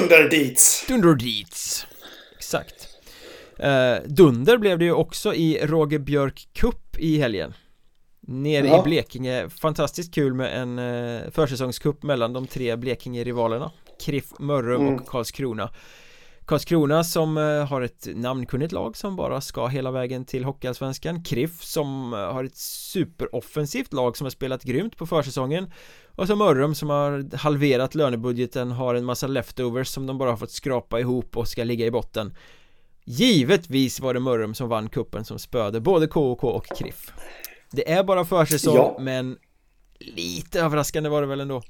[0.00, 0.84] Dunderdits!
[0.88, 1.86] Dunder Dietz
[2.36, 2.88] Exakt
[3.58, 7.54] eh, Dunder blev det ju också i Roger Björk Cup i helgen
[8.30, 8.80] Nere Ja.
[8.80, 13.70] i Blekinge, fantastiskt kul med en eh, försäsongscup mellan de tre Blekinge-rivalerna.
[14.04, 14.94] Kriff, Mörrum Mm.
[14.94, 15.70] och Karlskrona.
[16.46, 21.22] Karlskrona som eh, har ett namnkunnigt lag som bara ska hela vägen till Hockeyallsvenskan.
[21.24, 25.72] Kriff som eh, har ett superoffensivt lag som har spelat grymt på försäsongen.
[26.16, 30.36] Och så Mörrum som har halverat lönebudgeten har en massa leftovers som de bara har
[30.36, 32.34] fått skrapa ihop och ska ligga i botten.
[33.04, 37.12] Givetvis var det Mörrum som vann kuppen som spöade både KOK och Kriff
[37.70, 38.96] Det är bara försäsong Ja.
[39.00, 39.38] men
[40.00, 41.62] lite överraskande var det väl ändå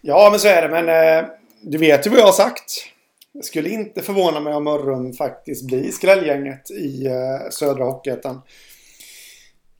[0.00, 0.82] Ja, men så är det.
[0.82, 1.30] Men eh,
[1.62, 2.86] du vet ju vad jag har sagt.
[3.32, 8.42] Det skulle inte förvåna mig om Mörrum faktiskt blir skrälgänget i eh, södra Hockeyettan.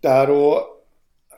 [0.01, 0.62] Där och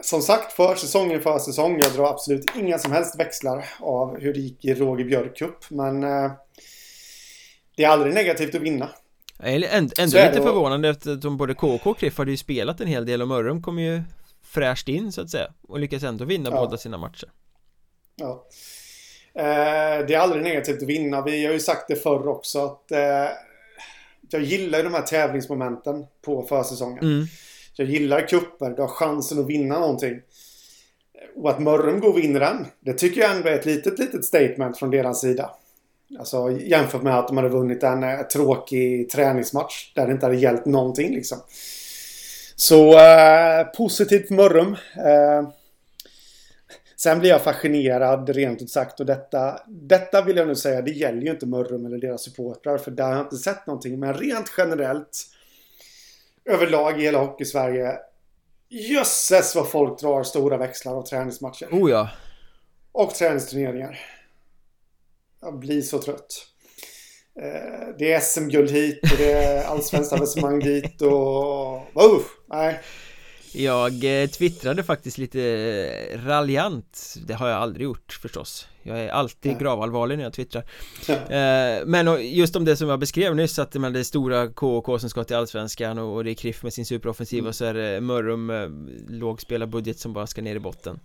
[0.01, 1.81] som sagt för säsongen för säsong.
[1.83, 5.71] Jag drar absolut inga som helst växlar av hur det gick i Roger Björk Cup.
[5.71, 6.31] Men eh,
[7.77, 8.89] det är aldrig negativt att vinna.
[9.39, 13.07] Jag är ändå, lite förvånande eftersom både KK och Kriff hade ju spelat en hel
[13.07, 14.03] del och Mörrum kom ju
[14.45, 16.57] fräscht in så att säga och lyckas ändå vinna Ja.
[16.57, 17.29] båda sina matcher
[18.17, 18.47] Ja.
[19.35, 21.23] Eh, det är aldrig negativt att vinna.
[21.23, 23.29] Vi har ju sagt det förr också att eh,
[24.31, 27.05] jag gillar ju de här tävlingsmomenten på försäsongen.
[27.05, 27.27] mm.
[27.77, 30.21] Jag gillar kupper, du har chansen att vinna någonting.
[31.37, 34.25] Och att Mörrum går och vinner den, det tycker jag ändå är ett litet, litet
[34.25, 35.51] statement från deras sida.
[36.19, 40.39] Alltså jämfört med att de hade vunnit en eh, tråkig träningsmatch där det inte hade
[40.39, 41.39] hjälpt någonting liksom.
[42.57, 44.77] Så eh, positivt för Mörrum.
[44.97, 45.49] Eh,
[46.97, 50.91] sen blir jag fascinerad rent ut sagt och detta, detta vill jag nu säga, det
[50.91, 54.01] gäller ju inte Mörrum eller deras supportrar för där har jag inte sett någonting.
[54.01, 55.27] Men rent generellt
[56.45, 57.99] överlag i hela Hockeysverige.
[58.69, 61.69] Jösses vad folk drar stora växlar av träningsmatcher.
[61.73, 62.11] Oh ja
[62.93, 64.18] Och träningsturneringar.
[65.41, 66.47] Jag blir så trött.
[67.43, 71.77] Eh, Det är SM-guld hit och det är allsvenskt avancemang dit och...
[71.77, 72.81] Uh, nej.
[73.53, 79.09] Jag eh, twittrade faktiskt lite eh, raljant Det har jag aldrig gjort förstås Jag är
[79.09, 79.59] alltid ja.
[79.59, 80.65] gravallvarlig när jag twittrar
[81.09, 81.85] ja.
[81.87, 85.25] Men just om det som jag beskrev nyss att det är stora KK som ska
[85.25, 87.49] till Allsvenskan och det är Kriff med sin superoffensiv mm.
[87.49, 88.53] och så är det Mörrum
[89.09, 91.01] lågspelarbudget som bara ska ner i botten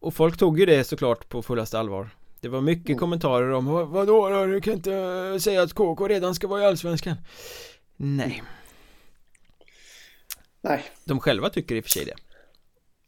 [0.00, 2.10] Och folk tog ju det såklart på fullaste allvar
[2.40, 2.98] Det var mycket mm.
[2.98, 4.46] kommentarer om Vadå då?
[4.46, 7.16] Du kan inte säga att KK redan ska vara i Allsvenskan
[7.96, 8.42] Nej
[10.62, 10.84] Nej.
[11.04, 12.14] De själva tycker i och för sig det.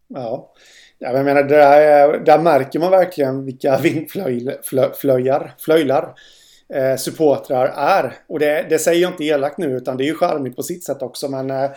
[0.09, 0.53] Ja.
[0.99, 6.15] ja jag menar, där, där märker man verkligen vilka vindflöjar, flöjlar
[6.75, 8.15] eh, supportrar är.
[8.27, 10.85] Och det, det säger jag inte elakt nu utan det är ju charmigt på sitt
[10.85, 11.29] sätt också.
[11.29, 11.71] Men eh,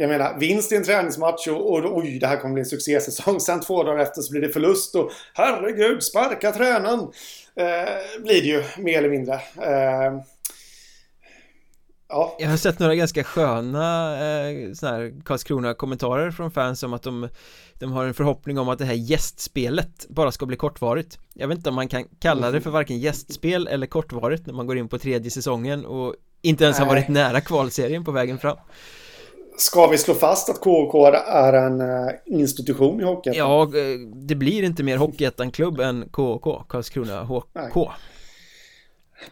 [0.00, 3.40] jag menar, vinst i en träningsmatch och, och oj, det här kommer bli en succésäsong.
[3.40, 7.00] Sen två dagar efter så blir det förlust och herregud, sparka tränaren.
[7.56, 9.34] Eh, blir det ju mer eller mindre.
[9.34, 10.20] Eh,
[12.12, 12.36] Ja.
[12.38, 17.28] Jag har sett några ganska sköna eh, såna här Karlskrona-kommentarer från fans om att de,
[17.78, 21.58] de har en förhoppning om att det här gästspelet bara ska bli kortvarigt Jag vet
[21.58, 24.88] inte om man kan kalla det för varken gästspel eller kortvarigt när man går in
[24.88, 26.86] på tredje säsongen och inte ens Nej.
[26.86, 28.56] har varit nära kvalserien på vägen fram
[29.60, 33.48] Ska vi slå fast att KK är en uh, institution i Hockeyettan?
[33.48, 37.88] Ja, eh, det blir inte mer Hockeyettan-klubb än KK, Karlskrona HK Nej.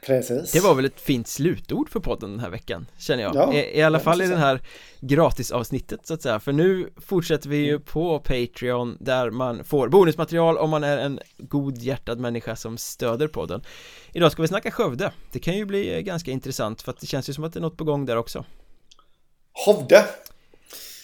[0.00, 0.52] Precis.
[0.52, 3.34] Det var väl ett fint slutord för podden den här veckan Känner jag.
[3.36, 4.60] Ja, I, I alla fall i den här
[5.00, 6.40] gratisavsnittet så att säga.
[6.40, 7.82] För nu fortsätter vi ju mm.
[7.82, 13.62] på Patreon Där man får bonusmaterial om man är en godhjärtad människa som stöder podden.
[14.12, 15.12] Idag ska vi snacka Skövde.
[15.32, 17.62] Det kan ju bli ganska intressant för att det känns ju som att det är
[17.62, 18.44] något på gång där också
[19.66, 20.04] Hovde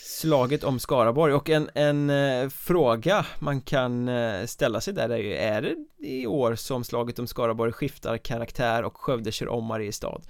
[0.05, 5.19] slaget om Skaraborg och en, en eh, fråga man kan eh, ställa sig där är
[5.19, 9.65] ju Är det i år som slaget om Skaraborg skiftar karaktär och Skövde kör om
[9.65, 10.21] Mariestad?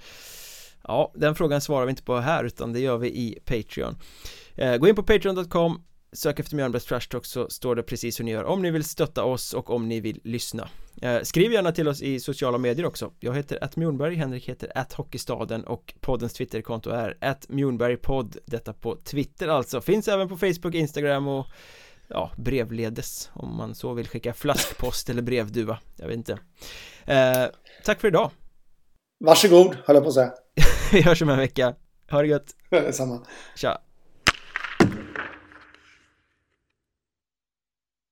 [0.83, 3.97] Ja, den frågan svarar vi inte på här utan det gör vi i Patreon
[4.55, 5.81] eh, Gå in på patreon.com
[6.15, 8.83] Sök efter Mjölnbergs Trash Talk så står det precis hur ni gör om ni vill
[8.83, 10.69] stötta oss och om ni vill lyssna.
[11.01, 13.11] Eh, Skriv gärna till oss i sociala medier också.
[13.19, 18.73] Jag heter att Mjornberg, Henrik heter att Hockeystaden och poddens Twitterkonto är att Mjornbergpodd Detta
[18.73, 21.45] på Twitter alltså, finns även på Facebook, Instagram och
[22.07, 25.79] ja, brevledes om man så vill skicka flaskpost eller brevduva.
[25.95, 26.39] Jag vet inte.
[27.05, 27.45] Eh,
[27.83, 28.31] Tack för idag.
[29.25, 30.33] Varsågod, höll jag på att säga.
[30.91, 31.75] Vi hörs om en vecka.
[32.11, 32.55] Ha det gött.
[32.69, 33.25] Detsamma.
[33.55, 33.81] Tja